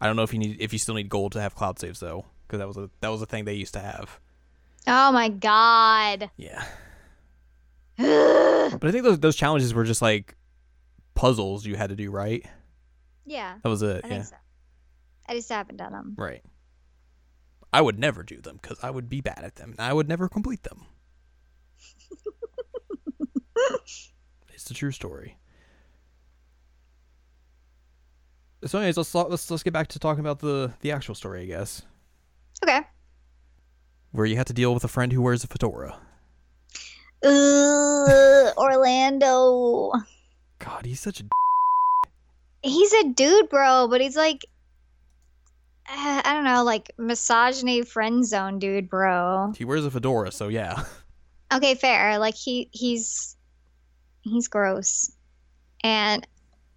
[0.00, 2.00] I don't know if you need if you still need gold to have cloud saves
[2.00, 4.18] though, because that was a that was a thing they used to have.
[4.86, 6.30] Oh my god.
[6.36, 6.64] Yeah.
[7.96, 10.34] but I think those those challenges were just like
[11.14, 12.44] puzzles you had to do, right?
[13.28, 14.02] I That was it.
[14.02, 14.36] think Yeah, so.
[15.28, 16.14] I just haven't done them.
[16.16, 16.42] right.
[17.72, 19.70] I would never do them because I would be bad at them.
[19.72, 20.86] and I would never complete them.
[24.52, 25.36] it's the true story.
[28.64, 31.46] So, anyways, let's let's let's get back to talking about the the actual story, I
[31.46, 31.82] guess,
[32.62, 32.80] Okay.
[34.12, 35.98] where you have to deal with a friend who wears a fedora.
[38.56, 39.92] Orlando.
[40.60, 41.24] God, he's such a.
[42.64, 44.46] He's a dude, bro, but he's like,
[45.86, 49.52] uh, I don't know, like misogyny friend zone dude, bro.
[49.56, 50.82] He wears a fedora, so yeah.
[51.52, 52.18] Okay, fair.
[52.18, 53.36] Like he he's
[54.22, 55.12] he's gross.
[55.82, 56.26] And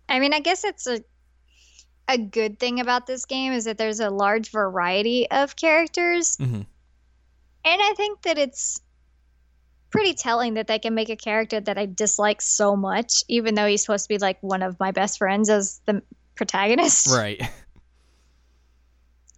[0.09, 0.99] I mean, I guess it's a
[2.09, 6.35] a good thing about this game is that there's a large variety of characters.
[6.35, 6.67] hmm And
[7.65, 8.81] I think that it's
[9.89, 13.65] pretty telling that they can make a character that I dislike so much, even though
[13.67, 16.01] he's supposed to be like one of my best friends as the
[16.35, 17.07] protagonist.
[17.07, 17.41] Right.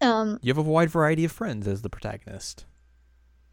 [0.02, 2.66] Um, You have a wide variety of friends as the protagonist.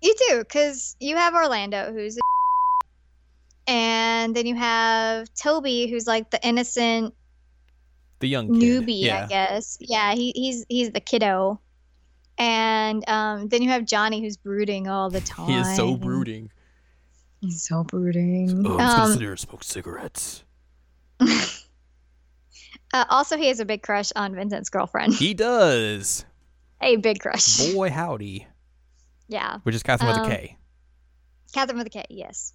[0.00, 2.20] you do, because you have Orlando, who's a
[3.70, 7.14] and then you have Toby, who's like the innocent
[8.20, 8.62] The young kid.
[8.86, 9.24] newbie, yeah.
[9.24, 9.76] I guess.
[9.80, 11.60] Yeah, he, he's he's the kiddo.
[12.38, 15.48] And um, then you have Johnny, who's brooding all the time.
[15.48, 16.50] He is so brooding.
[17.46, 18.66] He's so brooding.
[18.66, 20.42] Oh, I'm just gonna Um, sit here and smoke cigarettes.
[21.20, 25.14] uh, also, he has a big crush on Vincent's girlfriend.
[25.14, 26.24] He does.
[26.80, 27.72] a big crush.
[27.72, 28.46] Boy, howdy.
[29.28, 30.56] Yeah, Which is Catherine with Um, a K.
[31.52, 32.04] Catherine with a K.
[32.10, 32.52] Yes.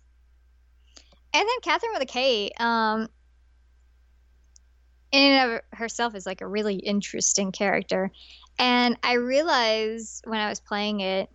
[1.34, 2.52] And then Catherine with a K.
[2.60, 3.08] Um,
[5.12, 8.12] in and of herself is like a really interesting character,
[8.58, 11.30] and I realized when I was playing it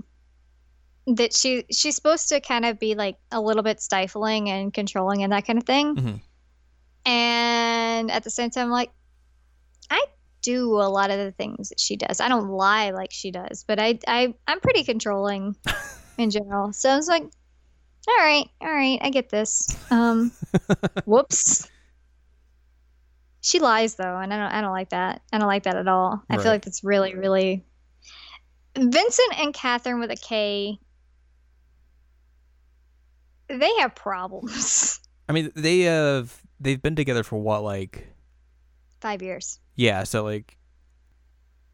[1.06, 5.22] that she she's supposed to kind of be like a little bit stifling and controlling
[5.22, 5.94] and that kind of thing.
[5.96, 6.20] Mhm.
[7.04, 8.90] And at the same time, like
[9.90, 10.04] I
[10.42, 12.20] do a lot of the things that she does.
[12.20, 15.56] I don't lie like she does, but I I I'm pretty controlling
[16.18, 16.72] in general.
[16.72, 19.68] So I was like, all right, all right, I get this.
[19.90, 20.32] Um,
[21.04, 21.68] whoops.
[23.40, 25.22] She lies though, and I don't I don't like that.
[25.32, 26.20] I don't like that at all.
[26.28, 27.64] I feel like that's really really.
[28.76, 30.78] Vincent and Catherine with a K
[33.48, 35.00] they have problems.
[35.28, 38.06] I mean, they have they've been together for what like
[39.00, 39.60] Five years.
[39.74, 40.56] yeah, so like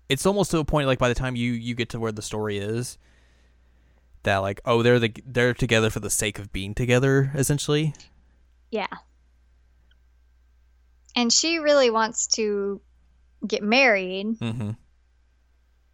[0.09, 2.23] it's almost to a point like by the time you you get to where the
[2.23, 2.99] story is
[4.25, 7.95] that like oh they're the they're together for the sake of being together essentially.
[8.71, 8.87] Yeah.
[11.15, 12.81] And she really wants to
[13.47, 14.77] get married, Mhm.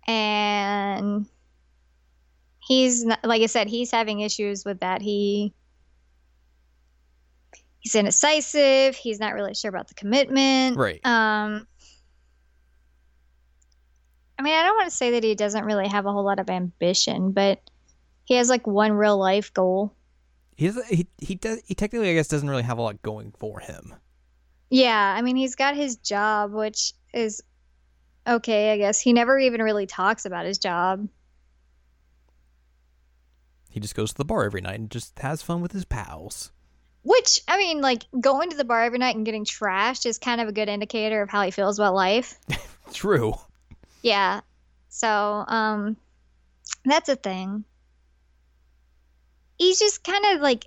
[0.06, 1.26] and
[2.60, 5.02] he's not, like I said, he's having issues with that.
[5.02, 5.52] He
[7.80, 8.96] he's indecisive.
[8.96, 10.76] He's not really sure about the commitment.
[10.76, 11.00] Right.
[11.04, 11.66] Um.
[14.38, 16.38] I mean, I don't want to say that he doesn't really have a whole lot
[16.38, 17.60] of ambition, but
[18.24, 19.94] he has like one real life goal.
[20.56, 23.60] He he he does he technically I guess doesn't really have a lot going for
[23.60, 23.94] him.
[24.70, 27.42] Yeah, I mean, he's got his job, which is
[28.26, 29.00] okay, I guess.
[29.00, 31.08] He never even really talks about his job.
[33.70, 36.52] He just goes to the bar every night and just has fun with his pals.
[37.08, 40.42] Which, I mean, like going to the bar every night and getting trashed is kind
[40.42, 42.38] of a good indicator of how he feels about life.
[42.92, 43.32] True.
[44.02, 44.42] Yeah.
[44.90, 45.96] So, um,
[46.84, 47.64] that's a thing.
[49.56, 50.66] He's just kind of like,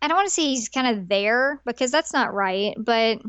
[0.00, 3.20] I don't want to say he's kind of there because that's not right, but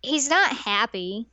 [0.00, 1.28] he's not happy.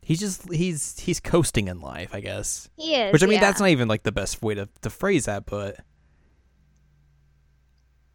[0.00, 2.70] He's just he's he's coasting in life, I guess.
[2.78, 3.12] He is.
[3.12, 3.40] Which I mean yeah.
[3.42, 5.80] that's not even like the best way to, to phrase that, but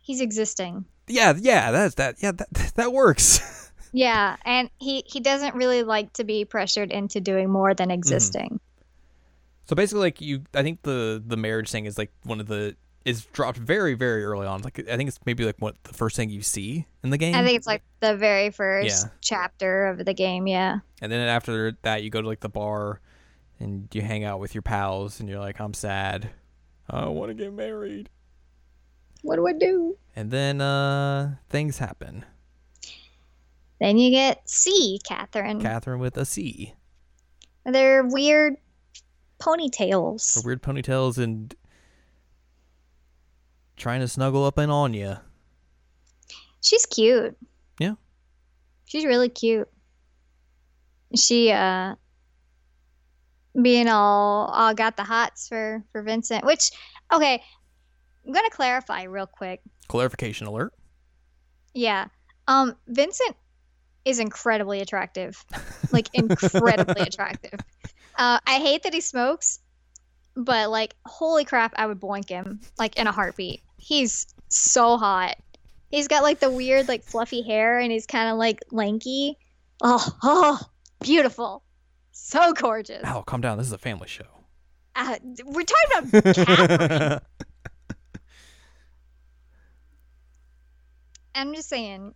[0.03, 0.85] he's existing.
[1.07, 3.49] yeah, yeah, that's that yeah, that that works.
[3.95, 7.99] Yeah, and he he doesn't really like to be pressured into doing more than mm-hmm.
[7.99, 8.59] existing.
[9.65, 12.75] so basically like you I think the the marriage thing is like one of the
[13.05, 14.61] is dropped very, very early on.
[14.61, 17.35] Like I think it's maybe like what the first thing you see in the game.
[17.35, 19.11] I think it's like the very first Yeah.
[19.21, 20.47] chapter of the game.
[20.47, 22.99] Yeah, And then after that, you go to like the bar
[23.59, 26.31] and you hang out with your pals, and you're like, I'm sad.
[26.89, 28.09] I want to get married.
[29.23, 29.97] What do I do?
[30.15, 32.23] And then uh things happen.
[33.79, 35.59] Then you get C, Catherine.
[35.59, 36.73] Catherine with a C.
[37.65, 40.45] They're weird Her ponytails.
[40.45, 41.53] weird ponytails and
[43.75, 45.17] trying to snuggle up in on you.
[46.61, 47.35] She's cute.
[47.79, 47.95] Yeah.
[48.85, 49.67] She's really cute.
[51.15, 51.95] She uh
[53.61, 56.71] being all all got the hots for for Vincent, which
[57.11, 57.43] okay,
[58.25, 59.61] I'm going to clarify real quick.
[59.87, 60.73] Clarification alert.
[61.73, 62.07] Yeah.
[62.47, 63.35] Um Vincent
[64.05, 65.43] is incredibly attractive.
[65.91, 67.59] Like incredibly attractive.
[68.15, 69.59] Uh I hate that he smokes,
[70.35, 73.61] but like holy crap, I would boink him like in a heartbeat.
[73.77, 75.35] He's so hot.
[75.89, 79.37] He's got like the weird like fluffy hair and he's kind of like lanky.
[79.81, 80.59] Oh, oh,
[81.01, 81.63] beautiful.
[82.11, 83.03] So gorgeous.
[83.05, 83.57] Ow, calm down.
[83.57, 84.25] This is a family show.
[84.95, 87.19] Uh, we're talking about Catherine.
[91.35, 92.13] I'm just saying,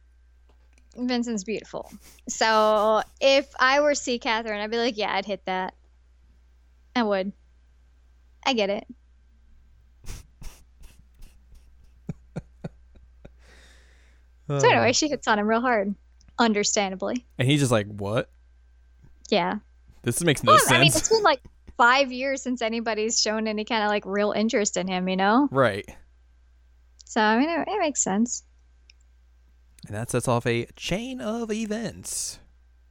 [0.96, 1.92] Vincent's beautiful.
[2.28, 5.74] So if I were see Catherine, I'd be like, yeah, I'd hit that.
[6.96, 7.32] I would.
[8.46, 8.88] I get it.
[14.48, 14.94] So anyway, um.
[14.94, 15.94] she hits on him real hard.
[16.40, 17.26] Understandably.
[17.38, 18.30] and he's just like, "What?
[19.30, 19.56] Yeah.
[20.04, 21.42] This makes no Well, sense." I mean, it's been like
[21.78, 25.50] five years since anybody's shown any kind of like real interest in him, you know?
[25.52, 25.86] right.
[27.06, 28.44] So I mean, it, it makes sense.
[29.88, 32.40] And that sets off a chain of events,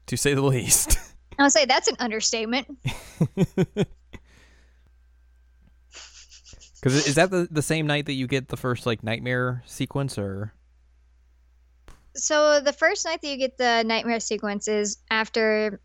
[0.07, 0.99] to say the least.
[1.38, 2.66] I would say that's an understatement.
[6.80, 10.18] Because is that the, the same night that you get the first like nightmare sequence,
[10.18, 10.53] or
[12.14, 15.80] So the first night that you get the nightmare sequence is after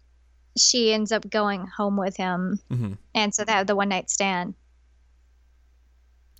[0.58, 2.98] she ends up going home with him, Mhm.
[3.16, 4.54] and so they have the one night stand.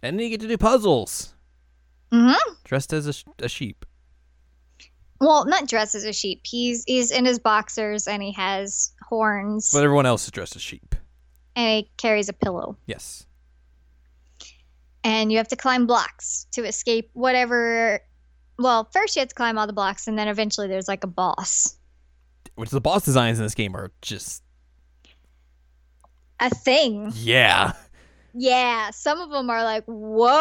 [0.04, 1.34] and then you get to do puzzles
[2.12, 2.54] Mm-hmm.
[2.66, 3.86] dressed as a, sh- a sheep.
[5.22, 6.42] Well, not dressed as a sheep.
[6.44, 10.62] He's he's in his boxers and he has horns But everyone else is dressed as
[10.62, 10.96] sheep.
[11.56, 12.76] and he carries a pillow.
[12.88, 13.26] Yes.
[15.04, 18.02] And you have to climb blocks to escape whatever.
[18.60, 21.08] Well, first you have to climb all the blocks, and then eventually there's like a
[21.08, 21.76] boss.
[22.56, 24.44] Which the boss designs in this game are just
[26.40, 27.12] A thing.
[27.16, 27.74] yeah.
[28.34, 30.32] Yeah, some of them are like, whoa.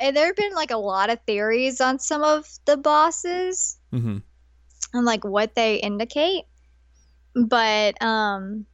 [0.00, 4.18] And there have been like a lot of theories on some of the bosses hmm
[4.92, 6.44] and like what they indicate.
[7.34, 8.66] But um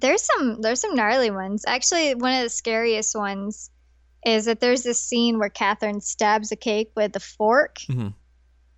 [0.00, 1.64] there's some there's some gnarly ones.
[1.66, 3.70] Actually, one of the scariest ones
[4.24, 8.08] is that there's this scene where Catherine stabs a cake with a fork hmm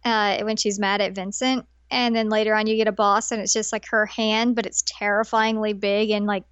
[0.05, 1.67] uh, when she's mad at Vincent.
[1.91, 4.67] And then later on, you get a boss, and it's just like her hand, but
[4.67, 6.45] it's terrifyingly big and like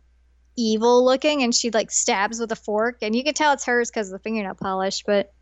[0.56, 3.90] evil looking, and she like stabs with a fork, and you can tell it's hers
[3.90, 5.32] because of the fingernail polish, but.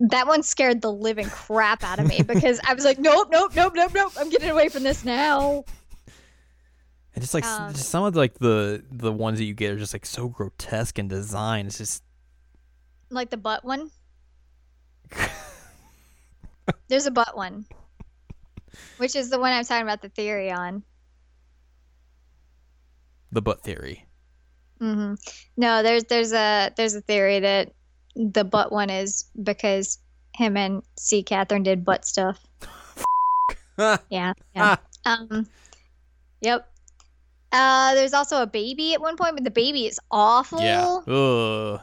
[0.00, 3.50] That one scared the living crap out of me because I was like, nope, nope,
[3.56, 4.12] nope, nope, nope.
[4.16, 5.64] I'm getting away from this now.
[7.14, 9.72] And just like Um, just some of the, like the the ones that you get
[9.72, 11.66] are just like so grotesque in design.
[11.66, 12.04] It's just
[13.10, 13.90] Like the butt one.
[16.88, 17.64] There's a butt one,
[18.98, 20.84] which is the one I'm talking about the theory on.
[23.32, 24.06] The butt theory.
[24.78, 25.14] hmm
[25.56, 27.72] No, there's there's a there's a theory that
[28.16, 29.98] the butt one is because
[30.34, 31.22] him and C.
[31.22, 32.44] Catherine did butt stuff.
[34.10, 34.76] Yeah, yeah.
[35.04, 35.46] um,
[36.40, 36.68] yep.
[37.52, 40.60] Uh, there's also a baby at one point, but the baby is awful.
[40.60, 40.98] yeah.
[41.06, 41.80] Ugh.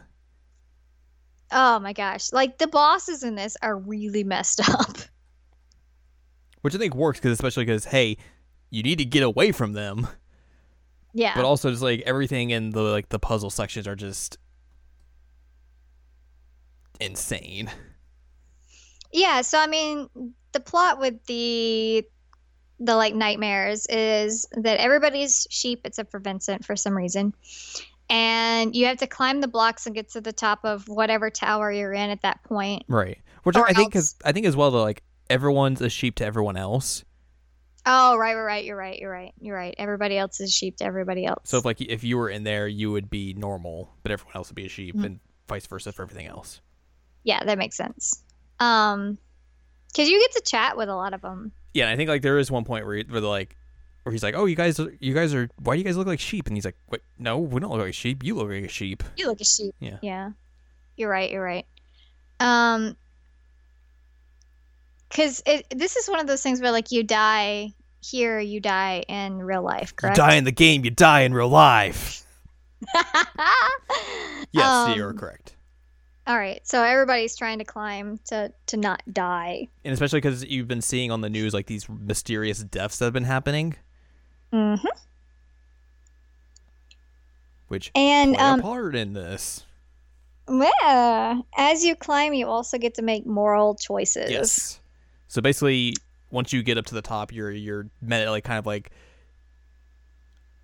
[1.52, 2.34] Oh my gosh!
[2.34, 4.98] Like the bosses in this are really messed up.
[6.64, 8.18] Which I think works because especially because hey,
[8.72, 10.06] you need to get away from them,
[11.18, 11.34] Yeah.
[11.34, 14.38] but also just like everything in the like the puzzle sections are just
[17.00, 17.72] insane.
[19.14, 20.10] Yeah, so I mean,
[20.52, 22.06] the plot with the
[22.82, 27.34] the like nightmares is that everybody's sheep except for Vincent for some reason.
[28.10, 31.72] And you have to climb the blocks and get to the top of whatever tower
[31.72, 32.84] you're in at that point.
[32.90, 33.18] Right.
[33.44, 36.58] Which I think is I think as well though like everyone's a sheep to everyone
[36.58, 37.06] else.
[37.86, 38.66] Oh, right, right, right.
[38.66, 39.00] You're right.
[39.00, 39.34] You're right.
[39.40, 39.76] You're right.
[39.78, 41.42] Everybody else is sheep to everybody else.
[41.50, 44.50] So if like if you were in there, you would be normal, but everyone else
[44.50, 45.06] would be a sheep, Mhm.
[45.06, 46.62] and vice versa for everything else.
[47.24, 48.24] yeah, that makes sense.
[48.60, 49.18] Um,
[49.88, 51.52] because you get to chat with a lot of them.
[51.74, 53.56] Yeah, I think like there is one point where where like,
[54.04, 56.20] where he's like, "Oh, you guys, you guys are why do you guys look like
[56.20, 58.24] sheep?" And he's like, "Wait, no, we don't look like sheep.
[58.24, 59.74] You look like a sheep." You look a sheep.
[59.80, 59.98] Yeah.
[60.02, 60.32] Yeah.
[60.98, 61.32] You're right.
[61.32, 61.66] You're right.
[62.40, 62.96] Um,
[65.10, 65.42] because
[65.76, 69.64] this is one of those things where like you die here, you die in real
[69.64, 72.24] life, You die in the game, you die in real life.
[74.52, 75.56] Yes, Um, you're correct.
[76.28, 76.66] All right.
[76.66, 79.68] So everybody's trying to climb to to not die.
[79.84, 83.14] And especially because you've been seeing on the news like these mysterious deaths that have
[83.14, 83.76] been happening,
[84.54, 84.76] hmm
[87.68, 89.66] which And play um, a part in this.
[90.50, 94.30] yeah, as you climb, you also get to make moral choices.
[94.32, 94.80] Yes.
[95.36, 95.94] So basically,
[96.32, 98.90] once you get up to the top, you're you're met like kind of like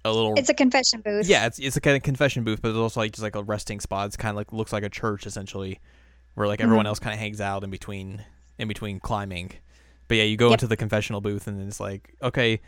[0.06, 0.34] a little.
[0.38, 1.28] It's a confession booth.
[1.28, 3.44] yeah, it's it's a kind of confession booth, but it's also like just like a
[3.44, 4.08] resting spot.
[4.08, 5.82] It's kind of like looks like a church essentially,
[6.36, 6.88] where like everyone Mhm.
[6.88, 8.24] else kind of hangs out in between
[8.58, 9.52] in between climbing.
[10.08, 10.54] But yeah, you go Yep.
[10.60, 12.62] into the confessional booth and then it's like, okay,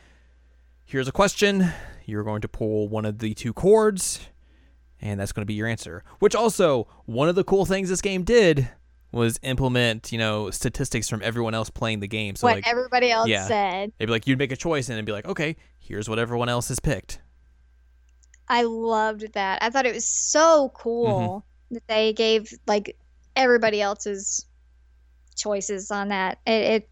[0.85, 1.71] here's a question.
[2.05, 4.27] You're going to pull one of the two chords,
[5.01, 6.03] and that's going to be your answer.
[6.19, 8.67] Which also one of the cool things this game did
[9.13, 12.35] was implement you know statistics from everyone else playing the game.
[12.35, 13.45] So what like everybody else yeah.
[13.45, 13.93] said.
[13.99, 16.49] It'd be like you'd make a choice and it'd be like, okay, here's what everyone
[16.49, 17.21] else has picked.
[18.49, 19.61] I loved that.
[19.61, 21.75] I thought it was so cool mm-hmm.
[21.75, 22.97] that they gave like
[23.35, 24.45] everybody else's
[25.35, 26.39] choices on that.
[26.45, 26.89] It it,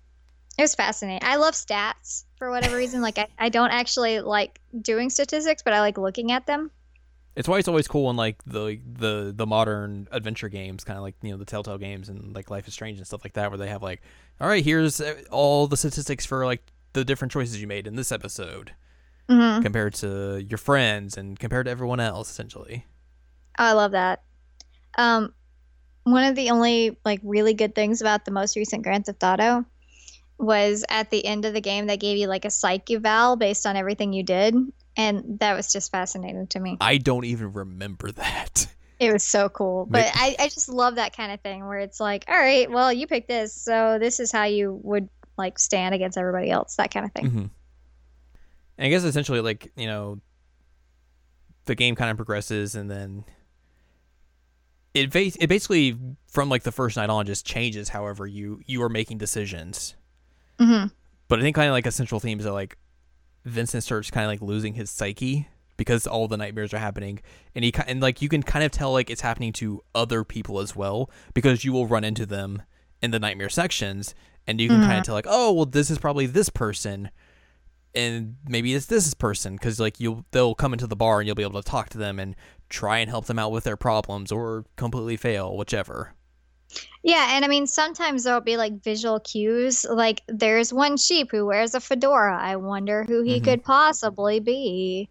[0.57, 1.27] it was fascinating.
[1.27, 3.01] I love stats for whatever reason.
[3.01, 6.69] Like I, I don't actually like doing statistics, but I like looking at them.
[7.35, 11.03] It's why it's always cool when like the the the modern adventure games, kind of
[11.03, 13.51] like you know the Telltale games and like Life is Strange and stuff like that,
[13.51, 14.01] where they have like,
[14.39, 16.61] all right, here's uh, all the statistics for like
[16.93, 18.73] the different choices you made in this episode
[19.29, 19.61] Mm-hmm.
[19.61, 22.85] compared to your friends and compared to everyone else, essentially.
[23.57, 24.23] I love that.
[24.97, 25.33] Um,
[26.03, 29.63] one of the only like really good things about the most recent Grand Theft Auto
[30.37, 33.65] was at the end of the game they gave you like a psych eval based
[33.65, 34.53] on everything you did,
[34.97, 36.77] and that was just fascinating to me.
[36.81, 38.67] I don't even remember that.
[38.99, 39.87] It was so cool.
[39.89, 42.93] But I, I just love that kind of thing where it's like, all right, well,
[42.93, 46.93] you picked this, so this is how you would like stand against everybody else, that
[46.93, 47.25] kind of thing.
[47.25, 47.37] hmm
[48.77, 50.19] And I guess essentially, like you know,
[51.65, 53.25] the game kind of progresses, and then
[54.93, 57.89] it it basically from like the first night on just changes.
[57.89, 59.95] However, you you are making decisions.
[60.59, 60.85] hmm
[61.27, 62.77] But I think kind of like a central theme is that like
[63.45, 67.19] Vincent starts kind of like losing his psyche because all the nightmares are happening,
[67.55, 70.59] and he and like you can kind of tell like it's happening to other people
[70.59, 72.61] as well because you will run into them
[73.01, 74.13] in the nightmare sections,
[74.45, 75.03] and you can kind of mm-hmm.
[75.03, 77.09] tell like oh well this is probably this person,
[77.95, 79.53] and maybe it's this person.
[79.53, 81.97] Because like you'll they'll come into the bar and you'll be able to talk to
[81.97, 82.35] them and
[82.69, 86.13] try and help them out with their problems or completely fail whichever.
[87.03, 89.85] Yeah, and I mean, sometimes there'll be like visual cues.
[89.89, 92.37] Like, there's one sheep who wears a fedora.
[92.39, 93.43] I wonder who he Mhm.
[93.43, 95.09] could possibly be.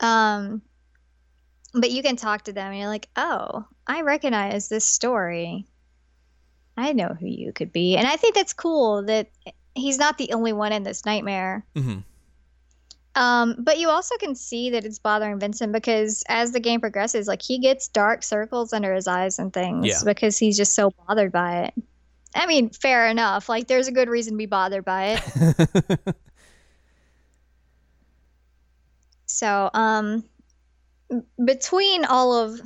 [0.00, 0.62] Um,
[1.72, 5.66] but you can talk to them, and you're like, oh, I recognize this story.
[6.76, 9.28] I know who you could be, and I think that's cool that
[9.74, 11.64] he's not the only one in this nightmare.
[11.74, 11.98] hmm
[13.16, 17.28] Um, but you also can see that it's bothering Vincent because as the game progresses,
[17.28, 20.00] like he gets dark circles under his eyes and things Yeah.
[20.04, 21.74] because he's just so bothered by it.
[22.34, 23.48] I mean, fair enough.
[23.48, 26.14] Like there's a good reason to be bothered by it.
[29.34, 30.22] So, um,
[31.44, 32.60] between all of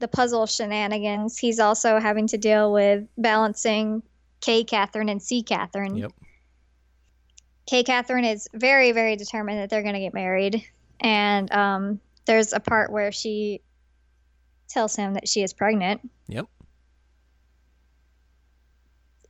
[0.00, 4.02] the puzzle shenanigans, he's also having to deal with balancing
[4.40, 4.64] K.
[4.64, 5.42] Catherine and C.
[5.42, 5.96] Catherine.
[5.96, 6.12] Yep.
[7.68, 7.82] K.
[7.82, 10.64] Catherine is very, very determined that they're going to get married,
[11.00, 13.60] and um, there's a part where she
[14.68, 16.46] tells him that she is pregnant, Yep.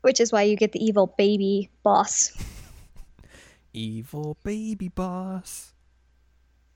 [0.02, 2.32] which is why you get the evil baby boss.
[3.72, 5.74] Evil baby boss.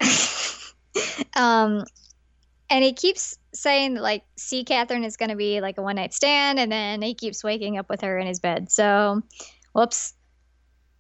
[1.37, 1.85] um
[2.69, 6.13] and he keeps saying that like see, Catherine is gonna be like a one night
[6.13, 8.71] stand and then he keeps waking up with her in his bed.
[8.71, 9.23] So
[9.73, 10.15] whoops.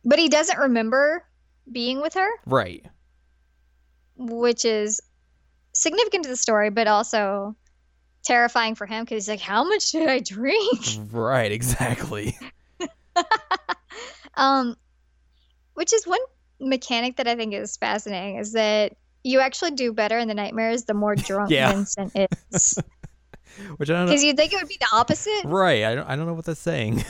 [0.05, 1.25] But he doesn't remember
[1.71, 2.85] being with her, Right.
[4.17, 5.01] which is
[5.73, 7.57] significant to the story, but also
[8.25, 10.81] terrifying for him because he's like, How much did I drink?
[11.13, 12.37] Right, exactly.
[14.35, 14.77] um
[15.75, 16.21] which is one
[16.61, 20.85] mechanic that I think is fascinating is that you actually do better in the nightmares
[20.85, 21.73] the more drunk Yeah.
[21.73, 22.13] Vincent
[22.53, 22.79] is.
[23.77, 24.11] Which I don't know.
[24.13, 25.43] Because you'd think it would be the opposite.
[25.45, 27.05] Right, I don't, I don't know what that's saying.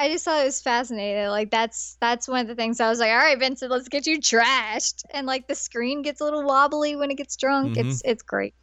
[0.00, 1.26] I just thought it was fascinating.
[1.28, 4.06] Like that's that's one of the things I was like, all right, Vincent, let's get
[4.06, 5.02] you trashed.
[5.10, 7.76] And like the screen gets a little wobbly when it gets drunk.
[7.76, 7.84] Mhm.
[7.90, 8.54] It's it's great.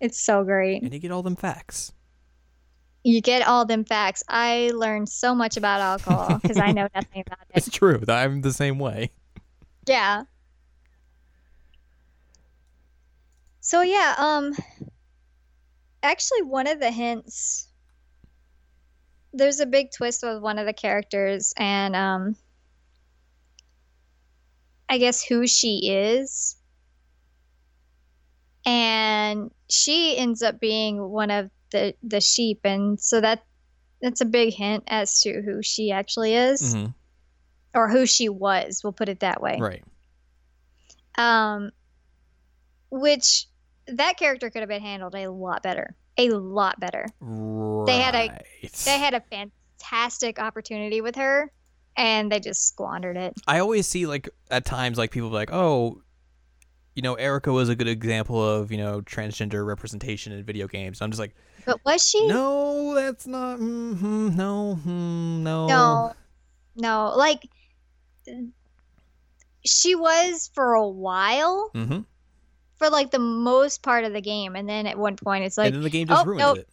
[0.00, 0.82] It's so great.
[0.82, 1.92] and you get all them facts.
[3.04, 4.22] You get all them facts.
[4.28, 7.56] I learned so much about alcohol because I know nothing about it.
[7.56, 8.02] It's true.
[8.08, 9.10] I'm the same way.
[9.86, 10.24] Yeah.
[13.60, 14.54] So yeah, um
[16.02, 17.68] actually one of the hints
[19.32, 22.36] there's a big twist with one of the characters and um
[24.88, 26.56] I guess who she is.
[28.66, 33.42] And she ends up being one of the the sheep and so that
[34.02, 36.86] that's a big hint as to who she actually is hmm
[37.74, 39.56] or who she was, we'll put it that way.
[39.58, 39.82] Right.
[41.16, 41.70] um
[42.90, 43.46] which
[43.86, 47.86] that character could have been handled a lot better a lot better Right.
[47.86, 48.42] They had a-
[48.84, 51.50] they had a fantastic opportunity with her
[51.96, 55.52] and they just squandered it I always see like at times like people be like,
[55.52, 56.02] oh,
[56.94, 61.00] you know, Erica was a good example of you know transgender representation in video games.
[61.00, 61.34] I'm just like,
[61.64, 63.58] but was she no, that's not.
[63.58, 64.86] Mm-hmm, no, mm,
[65.40, 66.12] no, no
[66.76, 67.48] no like
[69.64, 72.00] she was for a while Mm-hmm.
[72.82, 75.66] For like the most part of the game and then at one point it's like
[75.66, 76.58] and then the game just oh, ruined nope.
[76.58, 76.68] it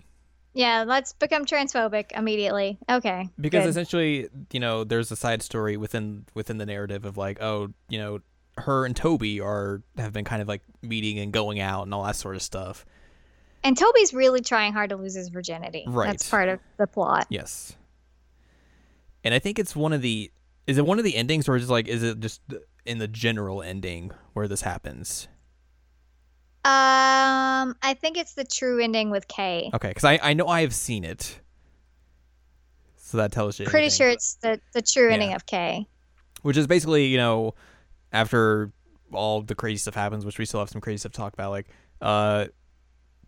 [0.53, 3.70] yeah let's become transphobic immediately okay because good.
[3.70, 7.99] essentially, you know, there's a side story within within the narrative of like, oh, you
[7.99, 8.20] know,
[8.57, 12.03] her and Toby are have been kind of like meeting and going out and all
[12.03, 12.84] that sort of stuff.
[13.64, 16.07] and toby's really trying hard to lose his virginity Right.
[16.07, 17.76] that's part of the plot Yes.
[19.24, 20.32] And I think it's one of the
[20.66, 22.41] is it one of the endings or is it like is it just
[22.86, 25.28] in the general ending where this happens?
[26.66, 29.70] Um, I think it's the true ending with K.
[29.74, 31.39] Okay, because I I know I have seen it,
[32.97, 33.66] so that tells you.
[33.66, 33.97] Pretty anything.
[33.97, 35.14] sure it's the the true Yeah.
[35.14, 35.88] ending of K.
[36.41, 37.55] Which is basically you know
[38.12, 38.72] after
[39.14, 41.51] all the crazy stuff happens, which we still have some crazy stuff to talk about.
[41.51, 41.68] Like,
[42.01, 42.45] uh,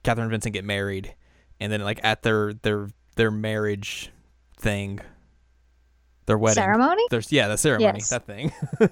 [0.03, 1.15] Catherine and Vincent get married,
[1.59, 4.11] and then like at their their their marriage
[4.57, 4.99] thing,
[6.25, 7.03] their wedding Ceremony?
[7.09, 8.09] There's yeah, the ceremony, Yes.
[8.09, 8.51] that thing.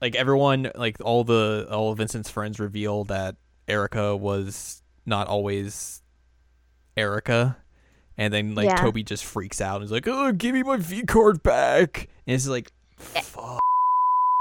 [0.00, 3.36] like everyone, like all the all of Vincent's friends reveal that
[3.66, 6.02] Erica was not always
[6.96, 7.56] Erica,
[8.16, 8.76] and then like Yeah.
[8.76, 12.34] Toby just freaks out and is like, "Oh, give me my V card back!" And
[12.34, 12.72] it's like,
[13.14, 13.20] Eh.
[13.22, 13.60] "Fuck."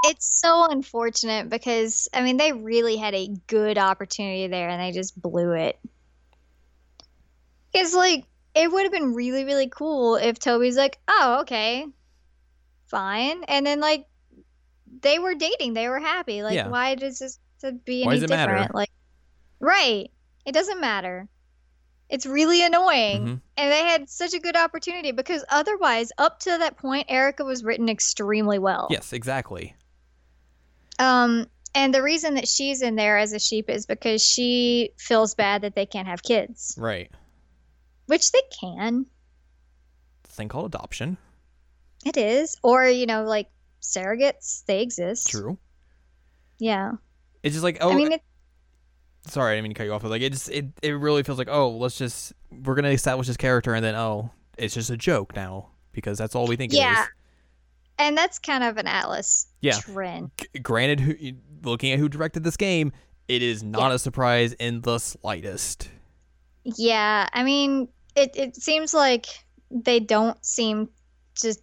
[0.06, 4.92] It's so unfortunate because I mean they really had a good opportunity there and they
[4.92, 5.80] just blew it.
[7.74, 11.86] It's like it would have been really really cool if Toby's like, "Oh, okay.
[12.88, 14.06] Fine." And then like
[15.02, 16.44] they were dating, they were happy.
[16.44, 16.68] Like Yeah.
[16.70, 18.54] why does this to be Why any does it matter?
[18.54, 18.76] different?
[18.76, 18.90] Like
[19.60, 20.12] Right.
[20.46, 21.28] It doesn't matter.
[22.10, 23.26] It's really annoying.
[23.26, 23.42] Mhm.
[23.58, 27.64] And they had such a good opportunity because otherwise, up to that point, Erica was
[27.66, 28.88] written extremely well.
[28.90, 29.76] Yes, exactly.
[31.00, 35.36] Um, and the reason that she's in there as a sheep is because she feels
[35.36, 37.12] bad that they can't have kids, Right.
[38.06, 39.06] which they can.
[40.24, 41.18] thing called adoption.
[42.06, 43.50] It is, or you know, like
[43.82, 45.30] surrogates, they exist.
[45.30, 45.58] True.
[46.60, 46.94] Yeah.
[47.44, 48.22] It's just like, oh, I mean, it,
[49.28, 51.24] sorry, I didn't mean to cut you off, but like it just it, it really
[51.24, 54.90] feels like, oh, let's just we're gonna establish this character and then oh, it's just
[54.90, 57.04] a joke now because that's all we think it Yeah.
[57.04, 57.08] is.
[58.00, 59.74] and that's kind of an Atlus Yeah.
[59.80, 60.32] trend.
[60.38, 61.16] G- granted, who,
[61.64, 62.92] looking at who directed this game,
[63.28, 65.90] it is not a surprise in the slightest.
[66.64, 69.26] Yeah, I mean, it it seems like
[69.72, 70.90] they don't seem
[71.36, 71.56] to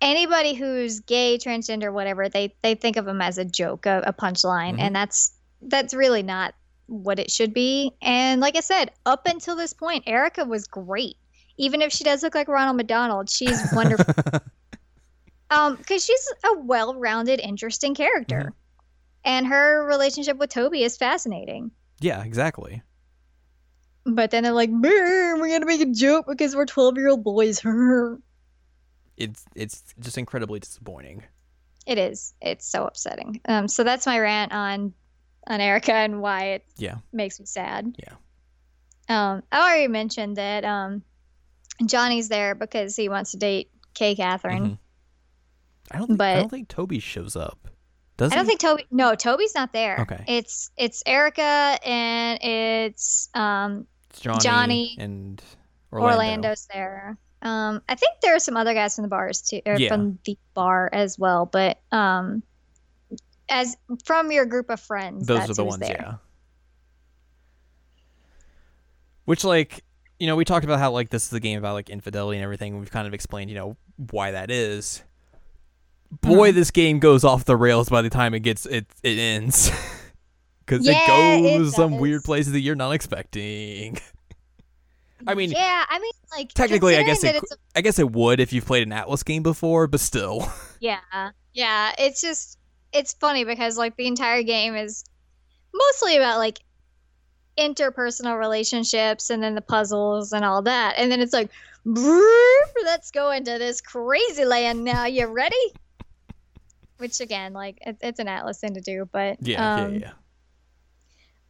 [0.00, 2.28] anybody who's gay, transgender, whatever.
[2.28, 4.80] They they think of them as a joke, a, a punchline, Mhm.
[4.80, 5.32] and that's
[5.62, 6.54] that's really not
[6.86, 7.92] what it should be.
[8.02, 11.16] And like I said, up until this point, Erica was great.
[11.56, 14.14] Even if she does look like Ronald McDonald, she's wonderful.
[15.50, 18.52] um, because she's a well-rounded, interesting character,
[19.24, 21.70] and her relationship with Toby is fascinating.
[22.00, 22.82] yeah, exactly.
[24.04, 27.24] But then they're like, "Brr, we're gonna make a joke because we're 12 year old
[27.24, 27.60] boys.
[29.16, 31.22] It's it's just incredibly disappointing.
[31.86, 32.34] it is.
[32.40, 33.40] It's so upsetting.
[33.46, 34.92] Um, so that's my rant on
[35.46, 36.96] on Erica and why it Yeah.
[37.12, 37.94] makes me sad.
[37.98, 38.14] Yeah.
[39.08, 41.02] Um, I already mentioned that um,
[41.84, 44.64] Johnny's there because he wants to date Kay Catherine.
[44.70, 44.78] Mhm.
[45.92, 47.68] I don't think, I don't think Toby shows up.
[48.16, 48.48] Does I don't he?
[48.48, 48.86] think Toby.
[48.90, 49.98] No, Toby's not there.
[50.00, 50.24] Okay.
[50.26, 55.40] It's it's Erica and it's um, It's Johnny, Johnny, and
[55.92, 56.16] Orlando.
[56.16, 57.16] Orlando's there.
[57.46, 59.88] Um, I think there are some other guys from the bars too, or Yeah.
[59.88, 61.46] from the bar as well.
[61.46, 62.42] But um,
[63.48, 65.96] as from your group of friends, Those that's are the ones, there.
[66.00, 66.14] yeah.
[69.24, 69.84] Which, like,
[70.18, 72.44] you know, we talked about how like this is a game about like infidelity and
[72.44, 72.78] everything.
[72.78, 73.76] We've kind of explained, you know,
[74.10, 75.02] why that is.
[76.20, 76.54] Boy, Mhm.
[76.54, 79.70] this game goes off the rails by the time it gets it it ends,
[80.60, 80.92] because Yeah,
[81.34, 83.98] it it goes some weird places that you're not expecting.
[85.26, 88.40] I mean, yeah, I mean, like technically, I guess it, it's I guess it would
[88.40, 90.50] if you've played an Atlus game before, but still.
[90.78, 91.94] Yeah, yeah.
[91.98, 92.58] It's just
[92.92, 95.02] it's funny because like the entire game is
[95.72, 96.60] mostly about like
[97.56, 101.50] interpersonal relationships and then the puzzles and all that, and then it's like,
[101.86, 105.06] let's go into this crazy land now.
[105.06, 105.56] You ready?
[106.98, 110.12] Which again, like it, it's an Atlus thing to do, but Yeah, um, yeah, yeah.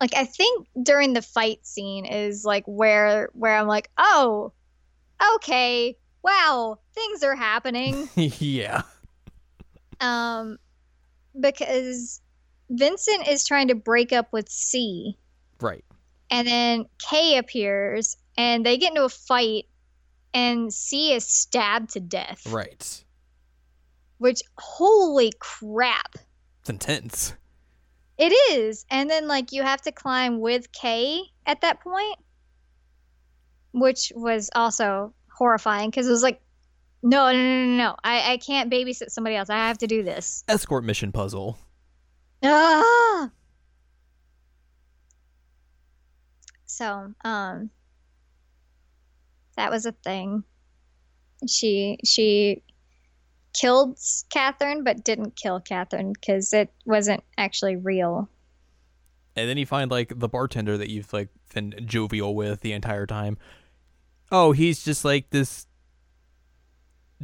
[0.01, 4.53] Like I think during the fight scene is like where where I'm like, oh,
[5.36, 8.09] okay, wow, things are happening.
[8.16, 8.82] yeah.
[10.01, 10.59] um
[11.38, 12.20] because
[12.70, 15.16] Vincent is trying to break up with C
[15.61, 15.84] Right.
[16.30, 19.64] and then K appears and they get into a fight
[20.34, 23.05] and C is stabbed to death Right.
[24.18, 26.16] which holy crap
[26.61, 27.34] It's intense.
[28.18, 32.18] It is and then like you have to climb with Kay at that point
[33.72, 36.40] which was also horrifying because it was like
[37.02, 40.02] no no no no no I, I can't babysit somebody else I have to do
[40.02, 41.58] this Escort mission puzzle.
[42.42, 43.30] Ah.
[46.76, 47.70] So, um,
[49.56, 50.44] that was a thing.
[51.48, 52.62] She she
[53.59, 53.98] killed
[54.30, 58.28] Catherine, but didn't kill Catherine because it wasn't actually real.
[59.34, 63.07] And then you find like the bartender that you've like been jovial with the entire
[63.07, 63.38] time.
[64.30, 65.66] Oh, he's just like this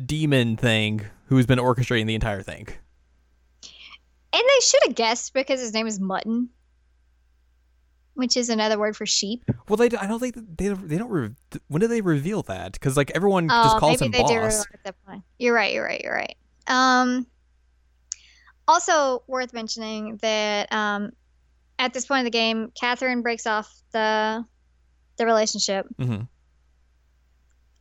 [0.04, 2.66] demon thing who's been orchestrating the entire thing.
[4.34, 6.48] And they should have guessed because his name is Mutton,
[8.14, 9.44] which is another word for sheep.
[9.68, 11.10] Well, they I don't think they they don't.
[11.10, 11.30] Re-
[11.68, 12.72] when do they reveal that?
[12.72, 14.66] Because like everyone just Oh, calls maybe him they do boss.
[14.66, 15.22] realize at point.
[15.38, 15.72] You're right.
[15.72, 16.00] You're right.
[16.02, 16.36] You're right.
[16.66, 17.26] Um,
[18.68, 21.12] also worth mentioning that um,
[21.78, 24.44] at this point in the game, Catherine breaks off the
[25.16, 26.22] the relationship, mm-hmm.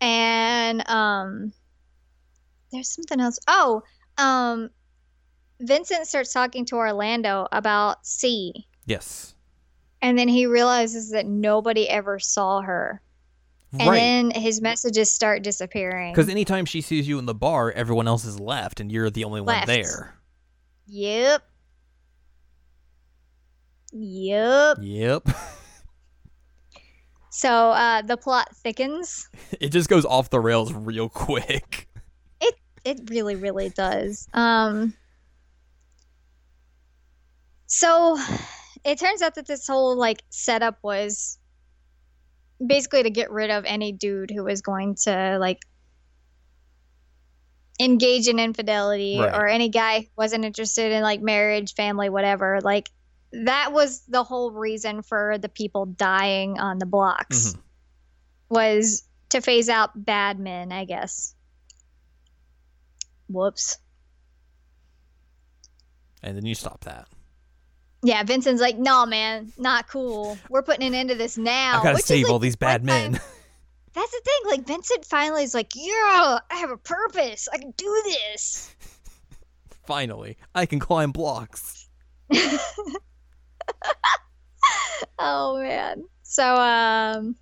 [0.02, 1.54] and um,
[2.72, 3.40] there's something else.
[3.48, 3.84] Oh,
[4.18, 4.70] um,
[5.60, 9.36] Vincent starts talking to Orlando about C, Yes.
[10.02, 13.02] And then he realizes that nobody ever saw her,
[13.74, 13.98] and right.
[13.98, 16.14] then his messages start disappearing.
[16.14, 19.24] Because anytime she sees you in the bar, everyone else is left, and you're the
[19.24, 19.68] only Left.
[19.68, 20.16] one there.
[20.88, 21.44] Yep.
[23.94, 24.78] Yep.
[24.82, 25.28] Yep.
[27.34, 29.30] So uh, the plot thickens.
[29.60, 31.88] it just goes off the rails real quick.
[32.84, 34.28] It really, really does.
[34.34, 34.96] Um.
[37.68, 38.20] So,
[38.84, 41.38] it turns out that this whole like setup was
[42.66, 45.60] basically to get rid of any dude who was going to like
[47.80, 49.34] engage in infidelity Right.
[49.34, 52.60] or any guy who wasn't interested in like marriage, family, whatever.
[52.62, 52.90] Like
[53.32, 57.60] that was the whole reason for the people dying on the blocks Mhm.
[58.50, 61.34] was to phase out bad men, I guess.
[63.30, 63.78] Whoops.
[66.22, 67.08] And then you stop that.
[68.04, 70.38] Yeah, Vincent's like, no, man, not cool.
[70.50, 71.80] We're putting an end to this now.
[71.80, 73.22] I gotta which save like, all these bad one time- men.
[73.94, 74.50] that's the thing.
[74.50, 77.48] Like Vincent finally is like, yeah, I have a purpose.
[77.54, 78.74] I can do this.
[79.86, 81.90] Finally, I can climb blocks.
[85.20, 86.04] oh man.
[86.24, 87.36] So um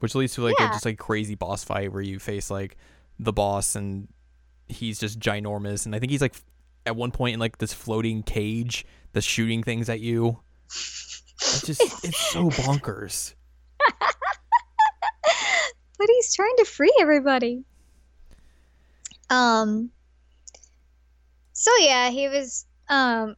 [0.00, 0.68] Which leads to like Yeah.
[0.70, 2.76] a just like crazy boss fight where you face like
[3.18, 4.08] the boss and
[4.68, 6.34] he's just ginormous and I think he's like
[6.86, 10.38] at one point in like this floating cage that's shooting things at you.
[10.66, 13.34] It's just it's so bonkers.
[15.98, 17.64] but he's trying to free everybody.
[19.30, 19.90] Um
[21.52, 23.34] so yeah, he was um